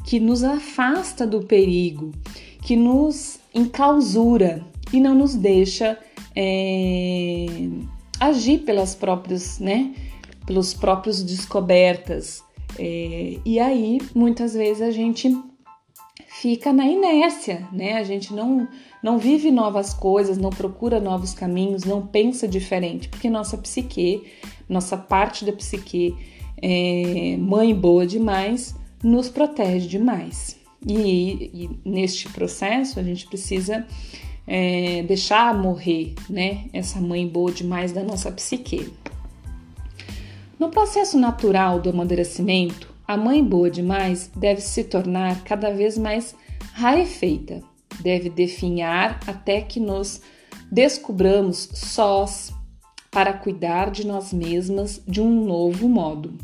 que 0.06 0.20
nos 0.20 0.44
afasta 0.44 1.28
do 1.28 1.42
perigo, 1.42 2.12
que 2.64 2.76
nos 2.76 3.40
enclausura 3.54 4.66
e 4.92 5.00
não 5.00 5.14
nos 5.14 5.36
deixa 5.36 5.98
é, 6.36 7.46
agir 8.20 8.60
pelas 8.60 8.96
próprias, 8.96 9.60
né? 9.60 9.94
Pelos 10.46 10.74
próprios 10.74 11.24
descobertas. 11.24 12.44
É, 12.78 13.38
e 13.46 13.60
aí, 13.60 14.00
muitas 14.16 14.54
vezes, 14.54 14.82
a 14.82 14.92
gente 14.92 15.36
fica 16.28 16.74
na 16.74 16.86
inércia, 16.88 17.68
né? 17.72 17.94
A 17.98 18.04
gente 18.04 18.34
não, 18.34 18.68
não 19.04 19.20
vive 19.20 19.52
novas 19.52 19.94
coisas, 19.94 20.38
não 20.38 20.50
procura 20.50 21.00
novos 21.00 21.34
caminhos, 21.34 21.84
não 21.84 22.06
pensa 22.06 22.48
diferente, 22.48 23.10
porque 23.10 23.30
nossa 23.30 23.58
psique, 23.58 24.24
nossa 24.68 24.98
parte 24.98 25.46
da 25.46 25.52
psique, 25.52 26.16
é, 26.62 27.38
mãe 27.38 27.76
boa 27.76 28.08
demais, 28.08 28.76
nos 29.04 29.30
protege 29.30 29.88
demais. 29.88 30.60
E, 30.88 31.52
e 31.54 31.70
neste 31.86 32.28
processo 32.30 33.00
a 33.00 33.04
gente 33.04 33.28
precisa 33.28 33.86
é, 34.48 35.04
deixar 35.04 35.54
morrer, 35.54 36.16
né? 36.30 36.66
Essa 36.74 37.00
mãe 37.00 37.28
boa 37.28 37.52
demais 37.52 37.92
da 37.92 38.04
nossa 38.04 38.32
psique. 38.32 38.92
No 40.62 40.70
processo 40.70 41.18
natural 41.18 41.80
do 41.80 41.90
amadurecimento, 41.90 42.94
a 43.08 43.18
mãe 43.18 43.44
boa 43.44 43.68
demais 43.68 44.30
deve 44.36 44.62
se 44.62 44.84
tornar 44.84 45.44
cada 45.44 45.74
vez 45.74 45.98
mais 45.98 46.36
rarefeita, 46.74 47.64
deve 48.00 48.30
definhar 48.30 49.20
até 49.26 49.62
que 49.62 49.80
nos 49.80 50.22
descubramos 50.72 51.68
sós 51.74 52.54
para 53.10 53.34
cuidar 53.34 53.90
de 53.90 54.06
nós 54.06 54.32
mesmas 54.32 55.02
de 55.08 55.20
um 55.20 55.46
novo 55.46 55.90
modo. 55.90 56.36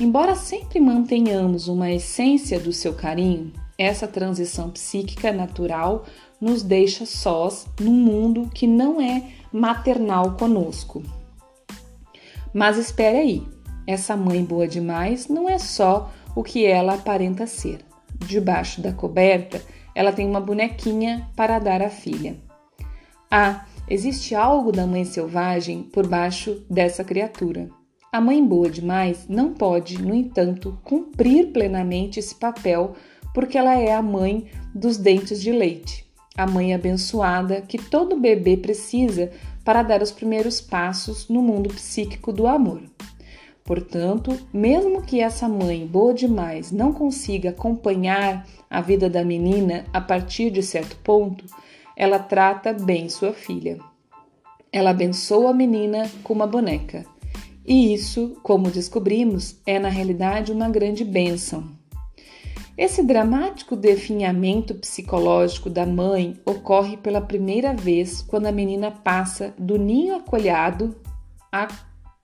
Embora 0.00 0.34
sempre 0.34 0.80
mantenhamos 0.80 1.68
uma 1.68 1.92
essência 1.92 2.58
do 2.58 2.72
seu 2.72 2.94
carinho, 2.94 3.52
essa 3.76 4.08
transição 4.08 4.70
psíquica 4.70 5.30
natural 5.30 6.06
nos 6.40 6.62
deixa 6.62 7.04
sós 7.04 7.66
num 7.78 7.92
mundo 7.92 8.48
que 8.54 8.66
não 8.66 8.98
é 8.98 9.24
maternal 9.52 10.38
conosco. 10.38 11.02
Mas 12.52 12.76
espere 12.76 13.18
aí, 13.18 13.48
essa 13.86 14.16
mãe 14.16 14.44
boa 14.44 14.68
demais 14.68 15.28
não 15.28 15.48
é 15.48 15.58
só 15.58 16.12
o 16.36 16.42
que 16.42 16.64
ela 16.64 16.94
aparenta 16.94 17.46
ser. 17.46 17.80
Debaixo 18.26 18.80
da 18.80 18.92
coberta, 18.92 19.60
ela 19.94 20.12
tem 20.12 20.26
uma 20.26 20.40
bonequinha 20.40 21.28
para 21.34 21.58
dar 21.58 21.82
à 21.82 21.88
filha. 21.88 22.36
Ah, 23.30 23.64
existe 23.88 24.34
algo 24.34 24.70
da 24.70 24.86
mãe 24.86 25.04
selvagem 25.04 25.82
por 25.82 26.06
baixo 26.06 26.64
dessa 26.70 27.02
criatura. 27.02 27.68
A 28.12 28.20
mãe 28.20 28.44
boa 28.46 28.68
demais 28.68 29.26
não 29.26 29.54
pode, 29.54 30.00
no 30.00 30.14
entanto, 30.14 30.78
cumprir 30.84 31.50
plenamente 31.50 32.18
esse 32.20 32.34
papel 32.34 32.94
porque 33.34 33.56
ela 33.56 33.74
é 33.74 33.94
a 33.94 34.02
mãe 34.02 34.50
dos 34.74 34.98
dentes 34.98 35.40
de 35.40 35.50
leite, 35.50 36.04
a 36.36 36.46
mãe 36.46 36.74
abençoada 36.74 37.60
que 37.60 37.78
todo 37.78 38.18
bebê 38.18 38.56
precisa 38.56 39.30
para 39.64 39.82
dar 39.82 40.02
os 40.02 40.10
primeiros 40.10 40.60
passos 40.60 41.28
no 41.28 41.42
mundo 41.42 41.68
psíquico 41.68 42.32
do 42.32 42.46
amor. 42.46 42.82
Portanto, 43.64 44.36
mesmo 44.52 45.02
que 45.02 45.20
essa 45.20 45.48
mãe 45.48 45.86
boa 45.86 46.12
demais 46.12 46.72
não 46.72 46.92
consiga 46.92 47.50
acompanhar 47.50 48.46
a 48.68 48.80
vida 48.80 49.08
da 49.08 49.24
menina 49.24 49.84
a 49.92 50.00
partir 50.00 50.50
de 50.50 50.62
certo 50.62 50.96
ponto, 50.96 51.44
ela 51.96 52.18
trata 52.18 52.72
bem 52.72 53.08
sua 53.08 53.32
filha. 53.32 53.78
Ela 54.72 54.90
abençoa 54.90 55.50
a 55.50 55.54
menina 55.54 56.10
com 56.24 56.32
uma 56.32 56.46
boneca. 56.46 57.04
E 57.64 57.94
isso, 57.94 58.36
como 58.42 58.70
descobrimos, 58.70 59.56
é 59.64 59.78
na 59.78 59.88
realidade 59.88 60.50
uma 60.50 60.68
grande 60.68 61.04
bênção. 61.04 61.71
Esse 62.76 63.02
dramático 63.02 63.76
definhamento 63.76 64.74
psicológico 64.74 65.68
da 65.68 65.84
mãe 65.84 66.40
ocorre 66.46 66.96
pela 66.96 67.20
primeira 67.20 67.74
vez 67.74 68.22
quando 68.22 68.46
a 68.46 68.52
menina 68.52 68.90
passa 68.90 69.54
do 69.58 69.76
ninho 69.76 70.16
acolhado 70.16 70.96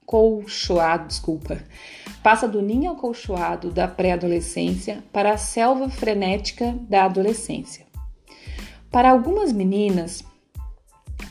acolchoado, 0.08 1.08
desculpa, 1.08 1.62
passa 2.22 2.48
do 2.48 2.62
ninho 2.62 2.90
acolchoado 2.90 3.70
da 3.70 3.86
pré-adolescência 3.86 5.04
para 5.12 5.34
a 5.34 5.36
selva 5.36 5.90
frenética 5.90 6.74
da 6.88 7.04
adolescência. 7.04 7.86
Para 8.90 9.10
algumas 9.10 9.52
meninas, 9.52 10.24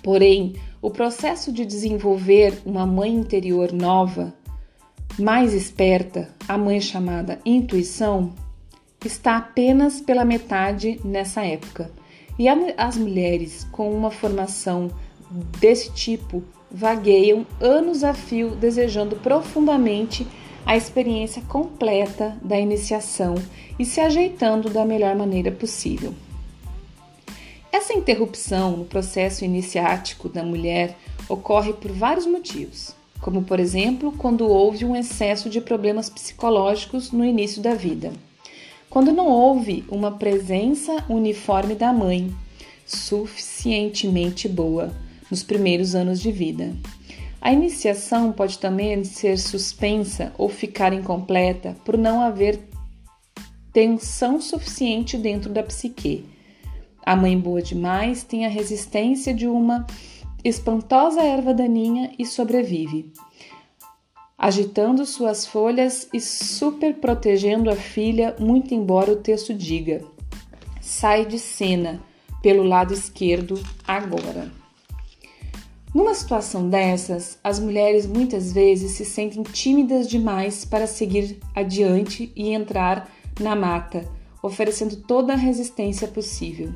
porém, 0.04 0.54
o 0.80 0.92
processo 0.92 1.52
de 1.52 1.66
desenvolver 1.66 2.62
uma 2.64 2.86
mãe 2.86 3.16
interior 3.16 3.74
nova, 3.74 4.32
mais 5.18 5.56
esperta, 5.56 6.30
a 6.48 6.56
mãe 6.56 6.80
chamada 6.80 7.40
intuição, 7.44 8.36
está 9.06 9.38
apenas 9.38 10.02
pela 10.02 10.26
metade 10.26 11.00
nessa 11.04 11.46
época. 11.46 11.92
E 12.40 12.48
as 12.48 12.98
mulheres 12.98 13.68
com 13.72 13.92
uma 13.92 14.12
formação 14.12 14.92
desse 15.60 15.92
tipo 15.92 16.44
vagueiam 16.70 17.46
anos 17.60 18.04
a 18.04 18.14
fio 18.14 18.52
desejando 18.52 19.16
profundamente 19.18 20.28
a 20.66 20.76
experiência 20.76 21.42
completa 21.44 22.38
da 22.42 22.60
iniciação 22.60 23.36
e 23.80 23.86
se 23.86 24.02
ajeitando 24.02 24.70
da 24.70 24.86
melhor 24.86 25.16
maneira 25.16 25.52
possível. 25.52 26.14
Essa 27.72 27.94
interrupção 27.94 28.78
no 28.78 28.86
processo 28.86 29.46
iniciático 29.46 30.28
da 30.28 30.44
mulher 30.44 30.98
ocorre 31.30 31.74
por 31.74 31.92
vários 31.92 32.26
motivos, 32.26 32.94
como 33.22 33.44
por 33.44 33.60
exemplo 33.60 34.12
quando 34.18 34.48
houve 34.48 34.84
um 34.84 34.96
excesso 34.96 35.50
de 35.50 35.62
problemas 35.62 36.10
psicológicos 36.10 37.12
no 37.12 37.24
início 37.24 37.62
da 37.62 37.74
vida, 37.74 38.12
quando 38.90 39.12
não 39.12 39.28
houve 39.28 39.84
uma 39.90 40.12
presença 40.12 41.04
uniforme 41.10 41.76
da 41.76 41.92
mãe 41.92 42.34
suficientemente 42.86 44.48
boa 44.48 44.94
nos 45.30 45.44
primeiros 45.44 45.94
anos 45.94 46.22
de 46.22 46.32
vida. 46.32 46.76
A 47.40 47.52
iniciação 47.52 48.32
pode 48.32 48.58
também 48.58 49.04
ser 49.04 49.38
suspensa 49.38 50.34
ou 50.38 50.50
ficar 50.50 50.94
incompleta 50.94 51.76
por 51.86 51.98
não 51.98 52.22
haver 52.22 52.60
tensão 53.72 54.42
suficiente 54.42 55.18
dentro 55.18 55.52
da 55.52 55.62
psique. 55.62 56.26
A 57.06 57.16
mãe 57.16 57.38
boa 57.40 57.62
demais 57.62 58.24
tem 58.24 58.46
a 58.46 58.50
resistência 58.50 59.34
de 59.34 59.48
uma 59.48 59.86
espantosa 60.44 61.22
erva 61.22 61.54
daninha 61.54 62.12
e 62.18 62.26
sobrevive, 62.26 63.12
agitando 64.38 65.06
suas 65.06 65.48
folhas 65.48 66.08
e 66.14 66.22
super 66.22 66.96
protegendo 66.96 67.70
a 67.70 67.76
filha, 67.76 68.36
muito 68.40 68.74
embora 68.74 69.12
o 69.12 69.16
texto 69.16 69.54
diga: 69.54 70.04
sai 70.80 71.26
de 71.26 71.40
cena 71.40 72.00
pelo 72.42 72.64
lado 72.64 72.94
esquerdo 72.94 73.60
agora. 73.88 74.52
Numa 75.94 76.14
situação 76.14 76.70
dessas, 76.70 77.40
as 77.44 77.60
mulheres 77.60 78.06
muitas 78.06 78.54
vezes 78.54 78.92
se 78.92 79.06
sentem 79.06 79.42
tímidas 79.42 80.08
demais 80.08 80.64
para 80.64 80.86
seguir 80.86 81.40
adiante 81.56 82.32
e 82.36 82.50
entrar 82.50 83.10
na 83.40 83.56
mata, 83.56 84.08
oferecendo 84.44 84.98
toda 84.98 85.34
a 85.34 85.38
resistência 85.38 86.08
possível. 86.08 86.72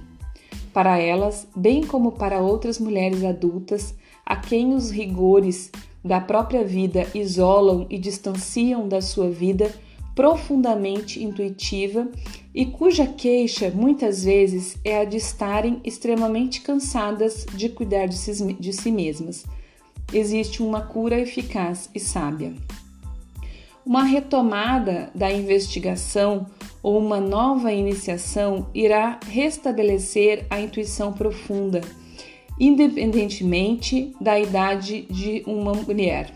Para 0.73 0.97
elas, 0.97 1.47
bem 1.55 1.85
como 1.85 2.13
para 2.13 2.41
outras 2.41 2.79
mulheres 2.79 3.23
adultas, 3.23 3.93
a 4.25 4.37
quem 4.37 4.73
os 4.73 4.89
rigores 4.89 5.69
da 6.03 6.19
própria 6.19 6.63
vida 6.63 7.07
isolam 7.13 7.85
e 7.89 7.97
distanciam 7.97 8.87
da 8.87 9.01
sua 9.01 9.29
vida 9.29 9.71
profundamente 10.15 11.23
intuitiva 11.23 12.09
e 12.53 12.65
cuja 12.65 13.07
queixa 13.07 13.69
muitas 13.69 14.23
vezes 14.23 14.77
é 14.83 14.99
a 14.99 15.05
de 15.05 15.17
estarem 15.17 15.79
extremamente 15.83 16.61
cansadas 16.61 17.45
de 17.53 17.69
cuidar 17.69 18.07
de 18.07 18.17
si, 18.17 18.53
de 18.53 18.73
si 18.73 18.91
mesmas. 18.91 19.45
Existe 20.13 20.61
uma 20.61 20.81
cura 20.81 21.19
eficaz 21.19 21.89
e 21.95 21.99
sábia. 21.99 22.53
Uma 23.85 24.03
retomada 24.03 25.09
da 25.15 25.31
investigação 25.31 26.45
ou 26.83 26.99
uma 26.99 27.19
nova 27.19 27.71
iniciação 27.71 28.67
irá 28.73 29.19
restabelecer 29.27 30.45
a 30.49 30.59
intuição 30.59 31.13
profunda, 31.13 31.81
independentemente 32.61 34.15
da 34.21 34.39
idade 34.39 35.07
de 35.09 35.41
uma 35.47 35.73
mulher. 35.73 36.31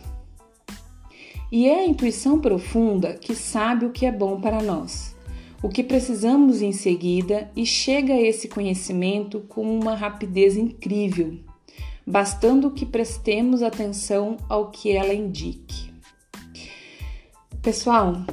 E 1.51 1.67
é 1.67 1.81
a 1.81 1.85
intuição 1.85 2.41
profunda 2.41 3.13
que 3.13 3.35
sabe 3.35 3.85
o 3.85 3.91
que 3.91 4.07
é 4.07 4.11
bom 4.11 4.41
para 4.41 4.63
nós, 4.63 5.15
o 5.61 5.69
que 5.69 5.83
precisamos 5.83 6.63
em 6.63 6.71
seguida 6.71 7.51
e 7.55 7.63
chega 7.63 8.13
a 8.13 8.19
esse 8.19 8.47
conhecimento 8.47 9.41
com 9.41 9.61
uma 9.61 9.93
rapidez 9.93 10.57
incrível, 10.57 11.37
bastando 12.05 12.71
que 12.71 12.87
prestemos 12.87 13.61
atenção 13.61 14.37
ao 14.49 14.71
que 14.71 14.91
ela 14.91 15.13
indique. 15.13 15.93
Pessoal, 17.61 18.25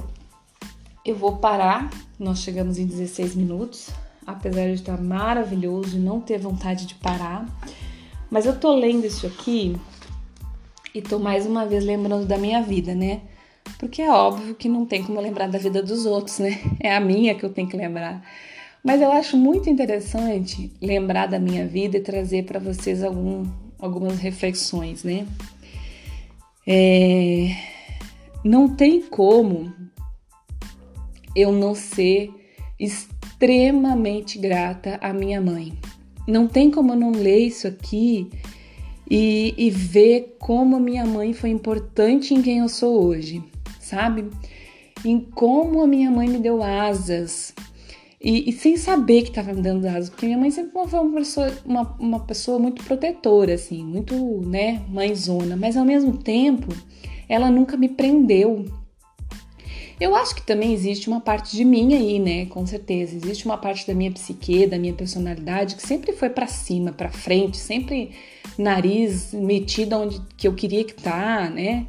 eu 1.05 1.15
vou 1.15 1.37
parar, 1.37 1.91
nós 2.19 2.39
chegamos 2.39 2.79
em 2.79 2.87
16 2.87 3.35
minutos, 3.35 3.91
apesar 4.27 4.67
de 4.67 4.75
estar 4.75 5.01
maravilhoso 5.01 5.97
e 5.97 6.01
não 6.01 6.21
ter 6.21 6.39
vontade 6.39 6.87
de 6.87 6.95
parar, 6.95 7.47
mas 8.31 8.47
eu 8.47 8.59
tô 8.59 8.75
lendo 8.75 9.07
isso 9.07 9.27
aqui 9.27 9.77
e 10.95 11.03
tô 11.03 11.19
mais 11.19 11.47
uma 11.47 11.67
vez 11.67 11.85
lembrando 11.85 12.27
da 12.27 12.39
minha 12.39 12.63
vida, 12.63 12.95
né? 12.95 13.23
Porque 13.79 14.03
é 14.03 14.11
óbvio 14.11 14.55
que 14.55 14.69
não 14.69 14.87
tem 14.87 15.03
como 15.03 15.21
lembrar 15.21 15.49
da 15.49 15.59
vida 15.59 15.83
dos 15.83 16.07
outros, 16.07 16.39
né? 16.39 16.59
É 16.81 16.95
a 16.95 17.01
minha 17.01 17.35
que 17.35 17.45
eu 17.45 17.51
tenho 17.51 17.69
que 17.69 17.77
lembrar. 17.77 18.23
Mas 18.83 19.01
eu 19.01 19.13
acho 19.13 19.37
muito 19.37 19.71
interessante 19.71 20.73
lembrar 20.81 21.27
da 21.27 21.39
minha 21.39 21.67
vida 21.67 21.97
e 21.97 22.01
trazer 22.01 22.45
para 22.45 22.59
vocês 22.59 23.03
algum, 23.03 23.47
algumas 23.79 24.19
reflexões, 24.19 25.05
né? 25.05 25.27
É, 26.67 27.55
não 28.45 28.69
tem 28.69 29.01
como 29.01 29.73
eu 31.35 31.53
não 31.53 31.75
ser 31.75 32.31
extremamente 33.43 34.39
grata 34.39 34.99
à 35.01 35.13
minha 35.13 35.41
mãe. 35.41 35.73
Não 36.29 36.47
tem 36.47 36.71
como 36.71 36.93
eu 36.93 36.97
não 36.97 37.11
ler 37.11 37.41
isso 37.41 37.67
aqui 37.67 38.31
e, 39.11 39.53
e 39.59 39.69
ver 39.69 40.37
como 40.39 40.79
minha 40.79 41.05
mãe 41.05 41.33
foi 41.33 41.51
importante 41.51 42.33
em 42.33 42.41
quem 42.41 42.59
eu 42.59 42.69
sou 42.69 43.05
hoje, 43.05 43.43
sabe? 43.81 44.31
Em 45.05 45.19
como 45.19 45.83
a 45.83 45.89
minha 45.89 46.09
mãe 46.09 46.29
me 46.29 46.39
deu 46.39 46.63
asas. 46.63 47.53
E, 48.21 48.49
e 48.49 48.53
sem 48.53 48.77
saber 48.77 49.23
que 49.23 49.31
estava 49.31 49.53
me 49.53 49.61
dando 49.61 49.87
asas, 49.87 50.09
porque 50.09 50.27
minha 50.27 50.39
mãe 50.39 50.53
sempre 50.53 50.71
foi 50.87 51.01
uma 51.01 51.17
pessoa, 51.17 51.53
uma, 51.67 51.97
uma 51.99 52.21
pessoa 52.21 52.61
muito 52.61 52.85
protetora, 52.85 53.55
assim, 53.55 53.85
muito, 53.85 54.15
né, 54.47 54.81
mãezona, 54.89 55.57
mas 55.57 55.77
ao 55.77 55.85
mesmo 55.85 56.17
tempo 56.17 56.69
ela 57.29 57.51
nunca 57.51 57.77
me 57.77 57.89
prendeu, 57.89 58.65
eu 60.03 60.17
acho 60.17 60.35
que 60.35 60.43
também 60.43 60.73
existe 60.73 61.09
uma 61.09 61.21
parte 61.21 61.57
de 61.57 61.65
mim 61.65 61.95
aí, 61.95 62.19
né? 62.19 62.47
Com 62.47 62.67
certeza. 62.67 63.15
Existe 63.15 63.45
uma 63.45 63.57
parte 63.57 63.87
da 63.87 63.95
minha 63.95 64.11
psique, 64.11 64.67
da 64.67 64.77
minha 64.77 64.93
personalidade 64.93 65.77
que 65.77 65.87
sempre 65.87 66.13
foi 66.13 66.29
para 66.29 66.49
cima, 66.49 66.91
para 66.91 67.09
frente, 67.09 67.57
sempre 67.57 68.11
nariz 68.59 69.33
metido 69.33 69.97
onde 69.97 70.21
que 70.37 70.49
eu 70.49 70.55
queria 70.55 70.83
que 70.83 70.95
tá, 70.95 71.49
né? 71.49 71.87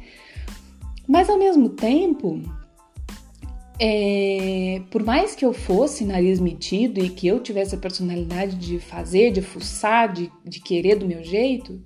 Mas 1.08 1.28
ao 1.28 1.36
mesmo 1.36 1.70
tempo, 1.70 2.40
é, 3.80 4.80
por 4.92 5.02
mais 5.02 5.34
que 5.34 5.44
eu 5.44 5.52
fosse 5.52 6.04
nariz 6.04 6.38
metido 6.38 7.04
e 7.04 7.10
que 7.10 7.26
eu 7.26 7.40
tivesse 7.40 7.74
a 7.74 7.78
personalidade 7.78 8.54
de 8.54 8.78
fazer, 8.78 9.32
de 9.32 9.42
fuçar, 9.42 10.12
de, 10.12 10.30
de 10.44 10.60
querer 10.60 10.94
do 10.94 11.06
meu 11.06 11.24
jeito, 11.24 11.82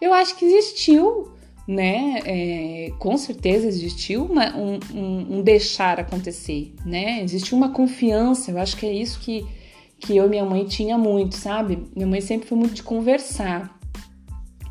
eu 0.00 0.14
acho 0.14 0.34
que 0.34 0.46
existiu 0.46 1.30
né? 1.66 2.20
É, 2.24 2.92
com 2.98 3.16
certeza 3.16 3.66
existiu 3.66 4.24
uma, 4.24 4.56
um, 4.56 4.78
um, 4.92 5.38
um, 5.38 5.42
deixar 5.42 6.00
acontecer, 6.00 6.74
né? 6.84 7.22
Existiu 7.22 7.56
uma 7.56 7.70
confiança, 7.70 8.50
eu 8.50 8.58
acho 8.58 8.76
que 8.76 8.86
é 8.86 8.92
isso 8.92 9.20
que, 9.20 9.46
que 9.98 10.16
eu 10.16 10.26
e 10.26 10.28
minha 10.28 10.44
mãe 10.44 10.64
tinha 10.64 10.98
muito, 10.98 11.36
sabe? 11.36 11.78
Minha 11.94 12.08
mãe 12.08 12.20
sempre 12.20 12.48
foi 12.48 12.58
muito 12.58 12.74
de 12.74 12.82
conversar. 12.82 13.78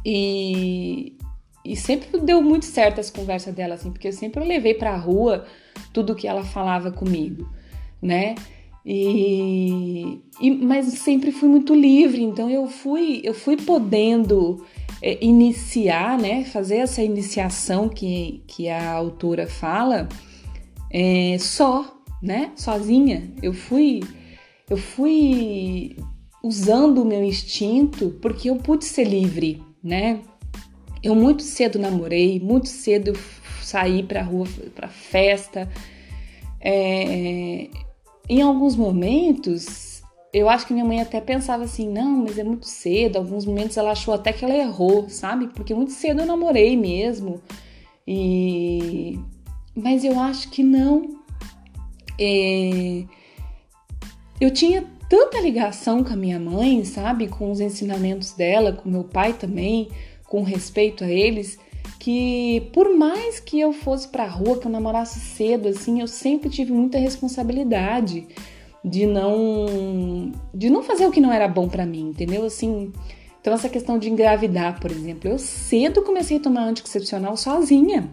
E, 0.05 1.15
e 1.63 1.75
sempre 1.75 2.19
deu 2.19 2.41
muito 2.41 2.65
certo 2.65 2.99
essa 2.99 3.13
conversa 3.13 3.51
dela, 3.51 3.75
assim, 3.75 3.91
porque 3.91 4.07
eu 4.07 4.13
sempre 4.13 4.43
levei 4.43 4.73
pra 4.73 4.95
rua 4.95 5.45
tudo 5.93 6.15
que 6.15 6.27
ela 6.27 6.43
falava 6.43 6.91
comigo, 6.91 7.49
né? 8.01 8.35
E, 8.83 10.19
e, 10.41 10.51
mas 10.51 10.87
sempre 10.87 11.31
fui 11.31 11.47
muito 11.47 11.75
livre, 11.75 12.23
então 12.23 12.49
eu 12.49 12.67
fui 12.67 13.21
eu 13.23 13.33
fui 13.33 13.55
podendo 13.55 14.65
iniciar, 15.01 16.17
né, 16.17 16.43
fazer 16.45 16.77
essa 16.77 17.01
iniciação 17.01 17.89
que, 17.89 18.43
que 18.47 18.69
a 18.69 18.91
autora 18.91 19.47
fala 19.47 20.07
é, 20.89 21.37
só, 21.39 22.01
né, 22.21 22.51
sozinha. 22.55 23.33
Eu 23.41 23.53
fui, 23.53 24.01
eu 24.69 24.77
fui 24.77 25.95
usando 26.43 27.01
o 27.01 27.05
meu 27.05 27.23
instinto 27.23 28.11
porque 28.21 28.49
eu 28.49 28.57
pude 28.57 28.85
ser 28.85 29.05
livre, 29.05 29.61
né? 29.83 30.19
Eu 31.03 31.15
muito 31.15 31.41
cedo 31.41 31.79
namorei, 31.79 32.39
muito 32.39 32.69
cedo 32.69 33.13
saí 33.61 34.03
para 34.03 34.21
rua, 34.21 34.47
para 34.75 34.87
festa. 34.87 35.67
É, 36.59 37.69
em 38.29 38.41
alguns 38.41 38.75
momentos 38.75 39.90
eu 40.33 40.49
acho 40.49 40.65
que 40.65 40.73
minha 40.73 40.85
mãe 40.85 41.01
até 41.01 41.19
pensava 41.19 41.63
assim, 41.63 41.89
não, 41.89 42.17
mas 42.23 42.37
é 42.37 42.43
muito 42.43 42.65
cedo. 42.65 43.17
Alguns 43.17 43.45
momentos 43.45 43.77
ela 43.77 43.91
achou 43.91 44.13
até 44.13 44.31
que 44.31 44.45
ela 44.45 44.55
errou, 44.55 45.09
sabe? 45.09 45.47
Porque 45.47 45.73
muito 45.73 45.91
cedo 45.91 46.21
eu 46.21 46.25
namorei 46.25 46.77
mesmo. 46.77 47.41
E 48.07 49.19
mas 49.75 50.03
eu 50.03 50.19
acho 50.19 50.49
que 50.49 50.63
não. 50.63 51.21
É... 52.19 53.03
Eu 54.39 54.51
tinha 54.51 54.85
tanta 55.09 55.39
ligação 55.39 56.03
com 56.03 56.13
a 56.13 56.15
minha 56.15 56.39
mãe, 56.39 56.83
sabe? 56.83 57.27
Com 57.27 57.51
os 57.51 57.59
ensinamentos 57.59 58.33
dela, 58.33 58.73
com 58.73 58.89
meu 58.89 59.03
pai 59.03 59.33
também, 59.33 59.89
com 60.25 60.43
respeito 60.43 61.03
a 61.03 61.07
eles, 61.09 61.59
que 61.99 62.69
por 62.73 62.95
mais 62.97 63.39
que 63.39 63.59
eu 63.59 63.71
fosse 63.71 64.07
pra 64.07 64.27
rua, 64.27 64.57
que 64.57 64.67
eu 64.67 64.71
namorasse 64.71 65.19
cedo, 65.19 65.67
assim, 65.67 66.01
eu 66.01 66.07
sempre 66.07 66.49
tive 66.49 66.71
muita 66.71 66.97
responsabilidade 66.97 68.27
de 68.83 69.05
não 69.05 70.31
de 70.53 70.69
não 70.69 70.81
fazer 70.81 71.05
o 71.05 71.11
que 71.11 71.21
não 71.21 71.31
era 71.31 71.47
bom 71.47 71.67
para 71.67 71.85
mim, 71.85 72.09
entendeu? 72.09 72.45
Assim, 72.45 72.91
então 73.39 73.53
essa 73.53 73.69
questão 73.69 73.97
de 73.97 74.09
engravidar, 74.09 74.79
por 74.79 74.91
exemplo, 74.91 75.29
eu 75.29 75.37
cedo 75.37 76.01
comecei 76.01 76.37
a 76.37 76.39
tomar 76.39 76.63
anticoncepcional 76.63 77.37
sozinha. 77.37 78.09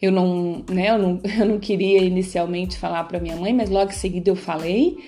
Eu 0.00 0.12
não, 0.12 0.64
né, 0.70 0.90
eu 0.90 0.98
não, 0.98 1.20
eu 1.38 1.46
não 1.46 1.58
queria 1.58 1.98
inicialmente 2.02 2.78
falar 2.78 3.04
para 3.04 3.20
minha 3.20 3.36
mãe, 3.36 3.52
mas 3.52 3.70
logo 3.70 3.90
em 3.90 3.94
seguida 3.94 4.30
eu 4.30 4.36
falei. 4.36 4.98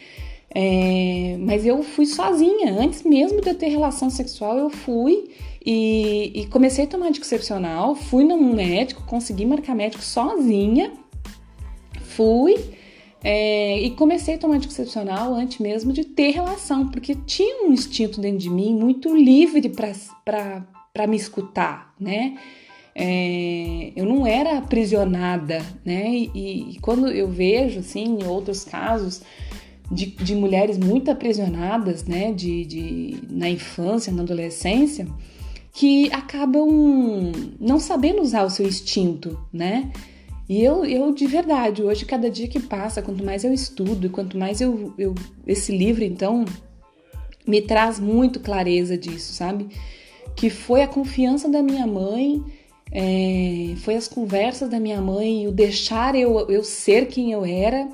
É, 0.52 1.36
mas 1.38 1.64
eu 1.64 1.80
fui 1.84 2.06
sozinha, 2.06 2.72
antes 2.72 3.04
mesmo 3.04 3.40
de 3.40 3.50
eu 3.50 3.54
ter 3.54 3.68
relação 3.68 4.10
sexual, 4.10 4.58
eu 4.58 4.68
fui 4.68 5.30
e, 5.64 6.32
e 6.34 6.46
comecei 6.46 6.84
a 6.84 6.88
tomar 6.88 7.06
anticoncepcional, 7.06 7.94
fui 7.94 8.24
num 8.24 8.52
médico, 8.52 9.04
consegui 9.06 9.46
marcar 9.46 9.76
médico 9.76 10.02
sozinha, 10.02 10.92
fui 12.00 12.56
é, 13.22 13.78
e 13.80 13.90
comecei 13.90 14.35
a 14.35 14.38
tomar 14.38 14.56
anticoncepcional 14.56 15.35
antes 15.35 15.59
mesmo 15.59 15.92
de 15.92 16.04
ter 16.04 16.30
relação, 16.30 16.88
porque 16.88 17.14
tinha 17.14 17.66
um 17.66 17.72
instinto 17.72 18.20
dentro 18.20 18.38
de 18.38 18.50
mim 18.50 18.74
muito 18.74 19.14
livre 19.14 19.68
para 19.68 21.06
me 21.06 21.16
escutar, 21.16 21.94
né? 22.00 22.38
É, 22.94 23.92
eu 23.94 24.04
não 24.04 24.26
era 24.26 24.59
aprisionada, 24.59 25.64
né? 25.85 26.11
E, 26.11 26.72
e, 26.74 26.78
quando 26.80 27.09
eu 27.09 27.28
vejo, 27.28 27.80
assim, 27.80 28.18
outros 28.24 28.64
casos, 28.64 29.22
de, 29.90 30.06
de 30.06 30.35
mulheres 30.35 30.78
muito 30.78 31.11
aprisionadas, 31.11 32.04
né, 32.04 32.33
de, 32.33 32.64
de, 32.64 33.16
na 33.28 33.50
infância, 33.50 34.12
na 34.12 34.22
adolescência, 34.22 35.06
que 35.72 36.11
acabam 36.12 37.33
não 37.59 37.78
sabendo 37.78 38.22
usar 38.22 38.44
o 38.44 38.50
seu 38.50 38.66
instinto, 38.66 39.38
né? 39.52 39.90
E 40.50 40.64
eu, 40.64 40.84
eu 40.84 41.14
de 41.14 41.28
verdade, 41.28 41.80
hoje, 41.80 42.04
cada 42.04 42.28
dia 42.28 42.48
que 42.48 42.58
passa, 42.58 43.00
quanto 43.00 43.24
mais 43.24 43.44
eu 43.44 43.54
estudo 43.54 44.08
e 44.08 44.10
quanto 44.10 44.36
mais 44.36 44.60
eu, 44.60 44.92
eu. 44.98 45.14
Esse 45.46 45.70
livro, 45.70 46.02
então, 46.02 46.44
me 47.46 47.62
traz 47.62 48.00
muito 48.00 48.40
clareza 48.40 48.98
disso, 48.98 49.32
sabe? 49.32 49.68
Que 50.34 50.50
foi 50.50 50.82
a 50.82 50.88
confiança 50.88 51.48
da 51.48 51.62
minha 51.62 51.86
mãe, 51.86 52.42
é, 52.90 53.76
foi 53.76 53.94
as 53.94 54.08
conversas 54.08 54.68
da 54.68 54.80
minha 54.80 55.00
mãe, 55.00 55.46
o 55.46 55.52
deixar 55.52 56.16
eu, 56.16 56.40
eu 56.50 56.64
ser 56.64 57.06
quem 57.06 57.30
eu 57.30 57.44
era 57.44 57.88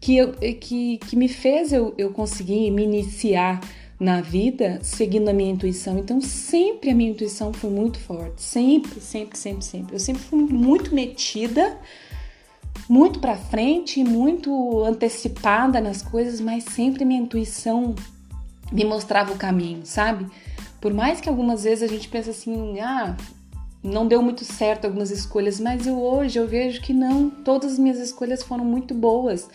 que, 0.00 0.16
eu, 0.16 0.32
que, 0.58 0.96
que 1.06 1.14
me 1.14 1.28
fez 1.28 1.70
eu, 1.70 1.92
eu 1.98 2.10
conseguir 2.12 2.70
me 2.70 2.82
iniciar 2.82 3.60
na 4.00 4.22
vida 4.22 4.78
seguindo 4.82 5.28
a 5.28 5.32
minha 5.32 5.52
intuição. 5.52 5.98
Então, 5.98 6.22
sempre 6.22 6.88
a 6.88 6.94
minha 6.94 7.10
intuição 7.10 7.52
foi 7.52 7.68
muito 7.68 7.98
forte. 7.98 8.40
Sempre, 8.40 8.98
sempre, 8.98 9.36
sempre, 9.36 9.62
sempre. 9.62 9.94
Eu 9.94 10.00
sempre 10.00 10.22
fui 10.22 10.38
muito 10.38 10.94
metida, 10.94 11.78
muito 12.88 13.20
para 13.20 13.36
frente, 13.36 14.02
muito 14.02 14.82
antecipada 14.84 15.82
nas 15.82 16.00
coisas, 16.00 16.40
mas 16.40 16.64
sempre 16.64 17.04
a 17.04 17.06
minha 17.06 17.20
intuição 17.20 17.94
me 18.72 18.86
mostrava 18.86 19.34
o 19.34 19.36
caminho, 19.36 19.84
sabe? 19.84 20.26
Por 20.80 20.94
mais 20.94 21.20
que 21.20 21.28
algumas 21.28 21.64
vezes 21.64 21.82
a 21.82 21.92
gente 21.92 22.08
pense 22.08 22.30
assim, 22.30 22.80
ah, 22.80 23.14
não 23.82 24.06
deu 24.06 24.22
muito 24.22 24.46
certo 24.46 24.86
algumas 24.86 25.10
escolhas, 25.10 25.60
mas 25.60 25.86
eu 25.86 26.00
hoje 26.00 26.38
eu 26.38 26.48
vejo 26.48 26.80
que 26.80 26.94
não, 26.94 27.28
todas 27.28 27.72
as 27.72 27.78
minhas 27.78 27.98
escolhas 27.98 28.42
foram 28.42 28.64
muito 28.64 28.94
boas 28.94 29.46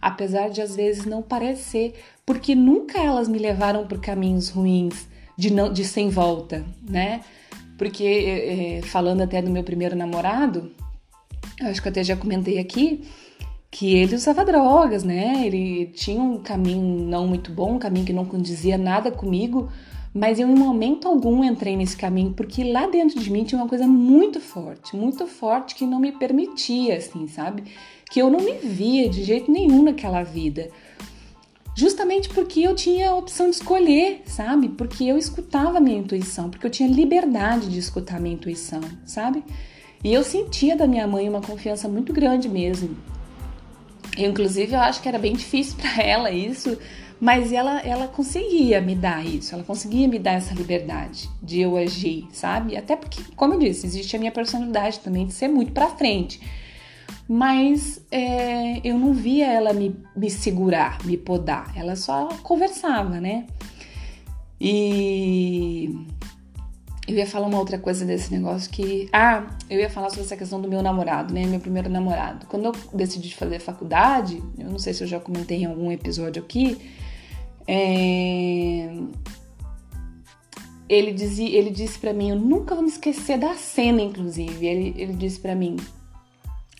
apesar 0.00 0.48
de 0.48 0.62
às 0.62 0.74
vezes 0.74 1.04
não 1.04 1.22
parecer, 1.22 1.94
porque 2.28 2.54
nunca 2.54 2.98
elas 2.98 3.26
me 3.26 3.38
levaram 3.38 3.86
por 3.86 4.02
caminhos 4.02 4.50
ruins, 4.50 5.08
de 5.34 5.50
não 5.50 5.72
de 5.72 5.82
sem 5.82 6.10
volta, 6.10 6.62
né? 6.86 7.22
Porque 7.78 8.04
é, 8.04 8.82
falando 8.82 9.22
até 9.22 9.40
do 9.40 9.50
meu 9.50 9.64
primeiro 9.64 9.96
namorado, 9.96 10.70
acho 11.62 11.80
que 11.80 11.88
até 11.88 12.04
já 12.04 12.14
comentei 12.16 12.58
aqui 12.58 13.02
que 13.70 13.94
ele 13.94 14.14
usava 14.14 14.44
drogas, 14.44 15.04
né? 15.04 15.46
Ele 15.46 15.86
tinha 15.86 16.20
um 16.20 16.36
caminho 16.36 17.02
não 17.08 17.26
muito 17.26 17.50
bom, 17.50 17.76
um 17.76 17.78
caminho 17.78 18.04
que 18.04 18.12
não 18.12 18.26
condizia 18.26 18.76
nada 18.76 19.10
comigo, 19.10 19.72
mas 20.12 20.38
eu 20.38 20.50
em 20.50 20.54
momento 20.54 21.08
algum 21.08 21.42
entrei 21.42 21.78
nesse 21.78 21.96
caminho 21.96 22.34
porque 22.34 22.62
lá 22.62 22.86
dentro 22.88 23.18
de 23.18 23.30
mim 23.30 23.42
tinha 23.42 23.58
uma 23.58 23.68
coisa 23.70 23.86
muito 23.86 24.38
forte, 24.38 24.94
muito 24.94 25.26
forte 25.26 25.74
que 25.74 25.86
não 25.86 25.98
me 25.98 26.12
permitia, 26.12 26.98
assim, 26.98 27.26
sabe? 27.26 27.64
que 28.10 28.20
eu 28.20 28.30
não 28.30 28.40
me 28.40 28.54
via 28.54 29.08
de 29.08 29.22
jeito 29.22 29.50
nenhum 29.50 29.82
naquela 29.82 30.22
vida. 30.22 30.70
Justamente 31.78 32.28
porque 32.30 32.62
eu 32.62 32.74
tinha 32.74 33.10
a 33.10 33.14
opção 33.14 33.48
de 33.48 33.54
escolher, 33.54 34.22
sabe? 34.26 34.68
Porque 34.68 35.04
eu 35.04 35.16
escutava 35.16 35.78
a 35.78 35.80
minha 35.80 36.00
intuição, 36.00 36.50
porque 36.50 36.66
eu 36.66 36.70
tinha 36.70 36.88
liberdade 36.88 37.68
de 37.68 37.78
escutar 37.78 38.16
a 38.16 38.18
minha 38.18 38.34
intuição, 38.34 38.80
sabe? 39.06 39.44
E 40.02 40.12
eu 40.12 40.24
sentia 40.24 40.74
da 40.74 40.88
minha 40.88 41.06
mãe 41.06 41.28
uma 41.28 41.40
confiança 41.40 41.88
muito 41.88 42.12
grande 42.12 42.48
mesmo. 42.48 42.96
Eu, 44.16 44.28
inclusive, 44.28 44.74
eu 44.74 44.80
acho 44.80 45.00
que 45.00 45.08
era 45.08 45.20
bem 45.20 45.34
difícil 45.34 45.76
para 45.76 46.02
ela 46.02 46.32
isso, 46.32 46.76
mas 47.20 47.52
ela, 47.52 47.80
ela 47.82 48.08
conseguia 48.08 48.80
me 48.80 48.96
dar 48.96 49.24
isso, 49.24 49.54
ela 49.54 49.62
conseguia 49.62 50.08
me 50.08 50.18
dar 50.18 50.32
essa 50.32 50.52
liberdade 50.54 51.30
de 51.40 51.60
eu 51.60 51.76
agir, 51.76 52.26
sabe? 52.32 52.76
Até 52.76 52.96
porque, 52.96 53.22
como 53.36 53.54
eu 53.54 53.60
disse, 53.60 53.86
existe 53.86 54.16
a 54.16 54.18
minha 54.18 54.32
personalidade 54.32 54.98
também 54.98 55.28
de 55.28 55.32
ser 55.32 55.46
muito 55.46 55.70
para 55.70 55.86
frente 55.90 56.40
mas 57.28 58.00
é, 58.10 58.80
eu 58.82 58.98
não 58.98 59.12
via 59.12 59.46
ela 59.46 59.74
me, 59.74 59.94
me 60.16 60.30
segurar, 60.30 61.04
me 61.04 61.18
podar, 61.18 61.70
ela 61.76 61.94
só 61.94 62.28
conversava, 62.42 63.20
né? 63.20 63.46
E 64.58 66.06
eu 67.06 67.16
ia 67.16 67.26
falar 67.26 67.46
uma 67.46 67.58
outra 67.58 67.78
coisa 67.78 68.04
desse 68.04 68.32
negócio 68.32 68.70
que. 68.70 69.08
Ah, 69.12 69.46
eu 69.68 69.78
ia 69.78 69.90
falar 69.90 70.08
sobre 70.08 70.24
essa 70.24 70.36
questão 70.36 70.60
do 70.60 70.68
meu 70.68 70.82
namorado, 70.82 71.32
né? 71.32 71.46
Meu 71.46 71.60
primeiro 71.60 71.88
namorado. 71.88 72.46
Quando 72.46 72.64
eu 72.66 72.72
decidi 72.94 73.34
fazer 73.34 73.58
faculdade, 73.60 74.42
eu 74.58 74.70
não 74.70 74.78
sei 74.78 74.94
se 74.94 75.04
eu 75.04 75.06
já 75.06 75.20
comentei 75.20 75.62
em 75.62 75.66
algum 75.66 75.92
episódio 75.92 76.42
aqui, 76.42 76.78
é... 77.66 78.90
ele, 80.88 81.12
dizia, 81.12 81.48
ele 81.48 81.70
disse 81.70 81.98
para 81.98 82.12
mim, 82.12 82.30
eu 82.30 82.36
nunca 82.36 82.74
vou 82.74 82.82
me 82.82 82.90
esquecer 82.90 83.38
da 83.38 83.54
cena, 83.54 84.02
inclusive. 84.02 84.66
Ele, 84.66 84.94
ele 84.96 85.12
disse 85.12 85.38
para 85.38 85.54
mim: 85.54 85.76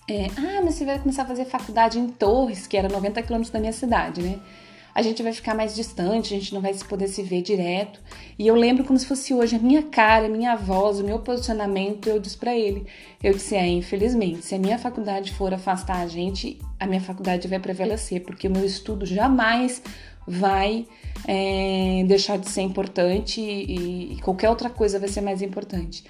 é, 0.09 0.27
ah, 0.39 0.63
mas 0.65 0.75
você 0.75 0.85
vai 0.85 0.99
começar 0.99 1.23
a 1.23 1.27
fazer 1.27 1.45
faculdade 1.45 1.99
em 1.99 2.09
Torres, 2.09 2.67
que 2.67 2.77
era 2.77 2.89
90 2.89 3.23
quilômetros 3.23 3.53
da 3.53 3.61
minha 3.61 3.73
cidade, 3.73 4.23
né? 4.23 4.39
A 4.95 5.03
gente 5.03 5.23
vai 5.23 5.33
ficar 5.33 5.55
mais 5.55 5.77
distante, 5.77 6.35
a 6.35 6.39
gente 6.39 6.53
não 6.53 6.61
vai 6.61 6.75
poder 6.75 7.07
se 7.07 7.23
ver 7.23 7.41
direto. 7.41 8.01
E 8.37 8.49
eu 8.49 8.57
lembro 8.57 8.85
como 8.85 8.99
se 8.99 9.07
fosse 9.07 9.33
hoje 9.33 9.55
a 9.55 9.59
minha 9.59 9.83
cara, 9.83 10.27
a 10.27 10.29
minha 10.29 10.57
voz, 10.57 10.99
o 10.99 11.05
meu 11.05 11.21
posicionamento. 11.21 12.09
Eu 12.09 12.19
disse 12.19 12.37
para 12.37 12.57
ele: 12.57 12.85
eu 13.23 13.33
disse, 13.33 13.55
é, 13.55 13.65
infelizmente, 13.69 14.45
se 14.45 14.57
a 14.57 14.59
minha 14.59 14.77
faculdade 14.77 15.33
for 15.35 15.55
afastar 15.55 15.99
a 16.01 16.07
gente, 16.09 16.59
a 16.81 16.87
minha 16.87 17.01
faculdade 17.01 17.47
vai 17.47 17.61
prevalecer, 17.61 18.23
porque 18.23 18.49
o 18.49 18.51
meu 18.51 18.65
estudo 18.65 19.07
jamais 19.07 19.81
vai 20.27 20.85
é, 21.27 22.03
deixar 22.09 22.37
de 22.37 22.49
ser 22.49 22.63
importante 22.63 23.41
e, 23.41 24.15
e 24.15 24.21
qualquer 24.21 24.51
outra 24.51 24.69
coisa 24.69 24.99
vai 24.99 25.09
ser 25.09 25.21
mais 25.21 25.43
importante. 25.43 26.03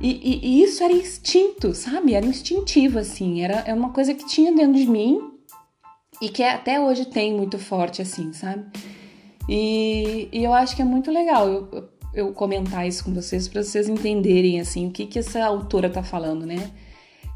E, 0.00 0.10
e, 0.10 0.40
e, 0.46 0.62
isso 0.62 0.82
era 0.82 0.92
instinto, 0.92 1.74
sabe? 1.74 2.14
Era 2.14 2.26
instintivo, 2.26 2.98
assim. 2.98 3.42
Era, 3.42 3.60
é 3.60 3.74
uma 3.74 3.90
coisa 3.90 4.14
que 4.14 4.26
tinha 4.26 4.52
dentro 4.52 4.74
de 4.74 4.86
mim 4.86 5.32
e 6.20 6.28
que 6.28 6.42
até 6.42 6.80
hoje 6.80 7.06
tem 7.06 7.34
muito 7.34 7.58
forte, 7.58 8.02
assim, 8.02 8.32
sabe? 8.32 8.64
E, 9.48 10.28
e 10.32 10.44
eu 10.44 10.52
acho 10.52 10.76
que 10.76 10.82
é 10.82 10.84
muito 10.84 11.10
legal 11.10 11.48
eu, 11.48 11.88
eu 12.14 12.32
comentar 12.32 12.86
isso 12.86 13.04
com 13.04 13.12
vocês 13.12 13.48
para 13.48 13.62
vocês 13.62 13.88
entenderem, 13.88 14.60
assim, 14.60 14.86
o 14.86 14.90
que, 14.90 15.06
que 15.06 15.18
essa 15.18 15.44
autora 15.44 15.90
tá 15.90 16.02
falando, 16.02 16.46
né? 16.46 16.70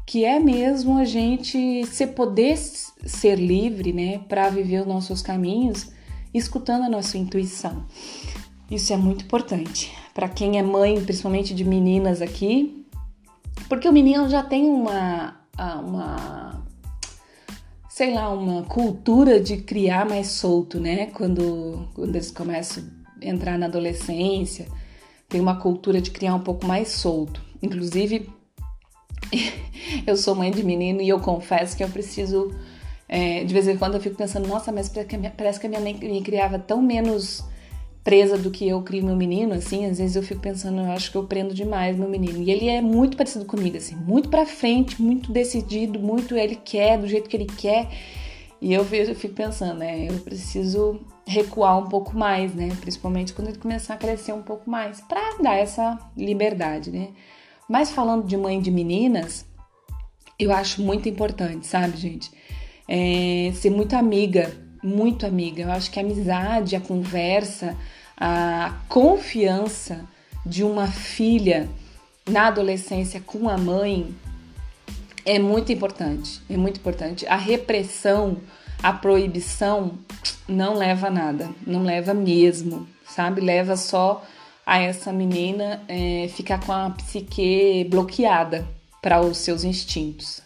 Que 0.05 0.23
é 0.23 0.39
mesmo 0.39 0.97
a 0.97 1.05
gente 1.05 1.85
se 1.85 2.07
poder 2.07 2.57
ser 2.57 3.35
livre, 3.35 3.91
né, 3.91 4.19
para 4.19 4.49
viver 4.49 4.81
os 4.81 4.87
nossos 4.87 5.21
caminhos, 5.21 5.91
escutando 6.33 6.85
a 6.85 6.89
nossa 6.89 7.17
intuição. 7.17 7.85
Isso 8.69 8.91
é 8.91 8.97
muito 8.97 9.23
importante 9.23 9.91
para 10.13 10.27
quem 10.27 10.57
é 10.57 10.63
mãe, 10.63 10.99
principalmente 11.03 11.53
de 11.53 11.63
meninas 11.63 12.21
aqui, 12.21 12.85
porque 13.69 13.87
o 13.87 13.93
menino 13.93 14.27
já 14.29 14.43
tem 14.43 14.65
uma, 14.65 15.39
uma 15.57 16.65
sei 17.87 18.13
lá, 18.13 18.29
uma 18.29 18.63
cultura 18.63 19.39
de 19.39 19.57
criar 19.57 20.07
mais 20.07 20.27
solto, 20.27 20.79
né? 20.79 21.07
Quando, 21.07 21.87
quando 21.93 22.15
eles 22.15 22.29
começam 22.31 22.83
a 23.21 23.25
entrar 23.25 23.57
na 23.57 23.67
adolescência, 23.67 24.67
tem 25.29 25.39
uma 25.39 25.59
cultura 25.59 26.01
de 26.01 26.11
criar 26.11 26.35
um 26.35 26.39
pouco 26.39 26.65
mais 26.65 26.89
solto. 26.89 27.41
Inclusive, 27.61 28.29
eu 30.05 30.17
sou 30.17 30.35
mãe 30.35 30.51
de 30.51 30.63
menino 30.63 31.01
e 31.01 31.09
eu 31.09 31.19
confesso 31.19 31.75
que 31.77 31.83
eu 31.83 31.89
preciso. 31.89 32.53
É, 33.09 33.43
de 33.43 33.53
vez 33.53 33.67
em 33.67 33.77
quando 33.77 33.95
eu 33.95 34.01
fico 34.01 34.15
pensando, 34.15 34.47
nossa, 34.47 34.71
mas 34.71 34.91
parece 35.37 35.59
que 35.59 35.65
a 35.65 35.69
minha 35.69 35.81
mãe 35.81 35.93
me 35.93 36.21
criava 36.21 36.59
tão 36.59 36.81
menos 36.81 37.43
presa 38.07 38.37
do 38.37 38.49
que 38.49 38.65
eu 38.65 38.81
crio 38.83 39.03
meu 39.03 39.17
menino, 39.17 39.53
assim, 39.53 39.85
às 39.85 39.97
vezes 39.97 40.15
eu 40.15 40.23
fico 40.23 40.39
pensando, 40.39 40.79
eu 40.79 40.91
acho 40.91 41.11
que 41.11 41.17
eu 41.17 41.25
prendo 41.25 41.53
demais 41.53 41.97
meu 41.97 42.07
menino. 42.07 42.41
E 42.41 42.49
ele 42.49 42.69
é 42.69 42.81
muito 42.81 43.17
parecido 43.17 43.43
comigo, 43.43 43.75
assim, 43.75 43.97
muito 43.97 44.29
pra 44.29 44.45
frente, 44.45 45.01
muito 45.01 45.29
decidido, 45.29 45.99
muito 45.99 46.33
ele 46.37 46.55
quer, 46.55 46.97
do 46.97 47.05
jeito 47.05 47.29
que 47.29 47.35
ele 47.35 47.47
quer. 47.47 47.89
E 48.61 48.71
eu, 48.71 48.81
vejo, 48.85 49.11
eu 49.11 49.15
fico 49.15 49.33
pensando, 49.33 49.79
né, 49.79 50.07
eu 50.09 50.19
preciso 50.19 51.01
recuar 51.25 51.77
um 51.77 51.89
pouco 51.89 52.17
mais, 52.17 52.55
né, 52.55 52.69
principalmente 52.79 53.33
quando 53.33 53.49
ele 53.49 53.57
começar 53.57 53.95
a 53.95 53.97
crescer 53.97 54.31
um 54.31 54.41
pouco 54.41 54.69
mais, 54.69 55.01
pra 55.01 55.39
dar 55.41 55.55
essa 55.57 55.99
liberdade, 56.15 56.89
né. 56.89 57.09
Mas 57.67 57.91
falando 57.91 58.25
de 58.25 58.37
mãe 58.37 58.61
de 58.61 58.71
meninas, 58.71 59.45
eu 60.39 60.53
acho 60.53 60.81
muito 60.81 61.09
importante, 61.09 61.67
sabe, 61.67 61.97
gente, 61.97 62.31
é, 62.87 63.51
ser 63.53 63.69
muito 63.69 63.97
amiga, 63.97 64.49
muito 64.87 65.25
amiga. 65.25 65.63
Eu 65.63 65.71
acho 65.71 65.91
que 65.91 65.99
a 65.99 66.01
amizade, 66.01 66.75
a 66.75 66.79
conversa, 66.79 67.75
a 68.15 68.73
confiança 68.87 70.05
de 70.45 70.63
uma 70.63 70.87
filha 70.87 71.69
na 72.27 72.47
adolescência 72.47 73.19
com 73.19 73.49
a 73.49 73.57
mãe 73.57 74.15
é 75.25 75.37
muito 75.37 75.71
importante, 75.71 76.41
é 76.49 76.55
muito 76.55 76.79
importante. 76.79 77.27
A 77.27 77.35
repressão, 77.35 78.37
a 78.81 78.93
proibição 78.93 79.99
não 80.47 80.73
leva 80.73 81.07
a 81.07 81.11
nada, 81.11 81.49
não 81.65 81.83
leva 81.83 82.13
mesmo, 82.13 82.87
sabe? 83.05 83.41
Leva 83.41 83.75
só 83.75 84.23
a 84.65 84.79
essa 84.79 85.11
menina 85.11 85.81
é, 85.87 86.29
ficar 86.29 86.65
com 86.65 86.71
a 86.71 86.89
psique 86.91 87.85
bloqueada 87.89 88.65
para 89.01 89.21
os 89.21 89.37
seus 89.37 89.63
instintos. 89.63 90.41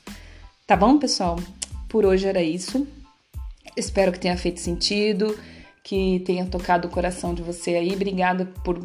Tá 0.66 0.76
bom, 0.76 0.98
pessoal? 0.98 1.40
Por 1.88 2.06
hoje 2.06 2.28
era 2.28 2.42
isso. 2.42 2.88
Espero 3.76 4.12
que 4.12 4.20
tenha 4.20 4.38
feito 4.38 4.60
sentido, 4.60 5.38
que 5.84 6.22
tenha 6.26 6.46
tocado 6.46 6.88
o 6.88 6.92
coração 6.92 7.34
de 7.34 7.42
você 7.42 7.76
aí. 7.76 7.94
Obrigada 7.94 8.46
por 8.64 8.80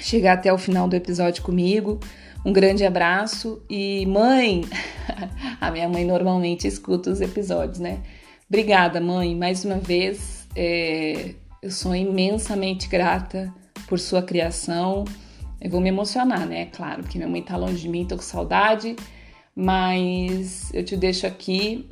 chegar 0.00 0.34
até 0.34 0.52
o 0.52 0.58
final 0.58 0.88
do 0.88 0.96
episódio 0.96 1.42
comigo. 1.42 2.00
Um 2.44 2.52
grande 2.52 2.84
abraço 2.84 3.62
e 3.70 4.04
mãe, 4.06 4.62
a 5.60 5.70
minha 5.70 5.88
mãe 5.88 6.04
normalmente 6.04 6.66
escuta 6.66 7.10
os 7.10 7.20
episódios, 7.20 7.78
né? 7.78 8.00
Obrigada, 8.48 9.00
mãe, 9.00 9.34
mais 9.34 9.64
uma 9.64 9.76
vez. 9.76 10.48
É, 10.56 11.34
eu 11.62 11.70
sou 11.70 11.94
imensamente 11.94 12.88
grata 12.88 13.54
por 13.86 13.98
sua 13.98 14.22
criação. 14.22 15.04
Eu 15.60 15.70
vou 15.70 15.80
me 15.80 15.88
emocionar, 15.88 16.44
né? 16.44 16.66
Claro, 16.66 17.02
porque 17.02 17.16
minha 17.16 17.30
mãe 17.30 17.40
tá 17.40 17.56
longe 17.56 17.80
de 17.80 17.88
mim, 17.88 18.04
tô 18.04 18.16
com 18.16 18.22
saudade, 18.22 18.96
mas 19.54 20.74
eu 20.74 20.84
te 20.84 20.96
deixo 20.96 21.26
aqui 21.26 21.88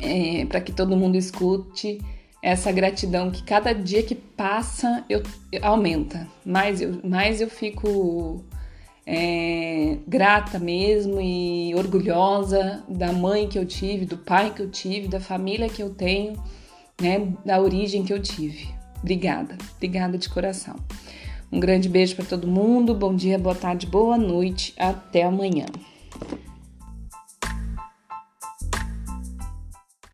é, 0.00 0.44
para 0.46 0.60
que 0.60 0.72
todo 0.72 0.96
mundo 0.96 1.16
escute 1.16 2.00
essa 2.42 2.70
gratidão 2.70 3.30
que 3.30 3.42
cada 3.42 3.72
dia 3.72 4.02
que 4.02 4.14
passa 4.14 5.04
eu, 5.08 5.22
aumenta. 5.62 6.28
Mais 6.44 6.80
eu, 6.80 7.00
mais 7.02 7.40
eu 7.40 7.48
fico 7.50 8.44
é, 9.06 9.98
grata 10.06 10.58
mesmo 10.58 11.20
e 11.20 11.74
orgulhosa 11.74 12.84
da 12.88 13.12
mãe 13.12 13.48
que 13.48 13.58
eu 13.58 13.64
tive, 13.64 14.04
do 14.04 14.18
pai 14.18 14.52
que 14.52 14.62
eu 14.62 14.70
tive, 14.70 15.08
da 15.08 15.20
família 15.20 15.68
que 15.68 15.82
eu 15.82 15.90
tenho, 15.90 16.34
né, 17.00 17.32
da 17.44 17.60
origem 17.60 18.04
que 18.04 18.12
eu 18.12 18.20
tive. 18.20 18.68
Obrigada, 19.00 19.56
obrigada 19.76 20.18
de 20.18 20.28
coração. 20.28 20.76
Um 21.50 21.60
grande 21.60 21.88
beijo 21.88 22.16
para 22.16 22.24
todo 22.24 22.46
mundo, 22.46 22.94
bom 22.94 23.14
dia, 23.14 23.38
boa 23.38 23.54
tarde, 23.54 23.86
boa 23.86 24.18
noite, 24.18 24.74
até 24.76 25.22
amanhã. 25.22 25.66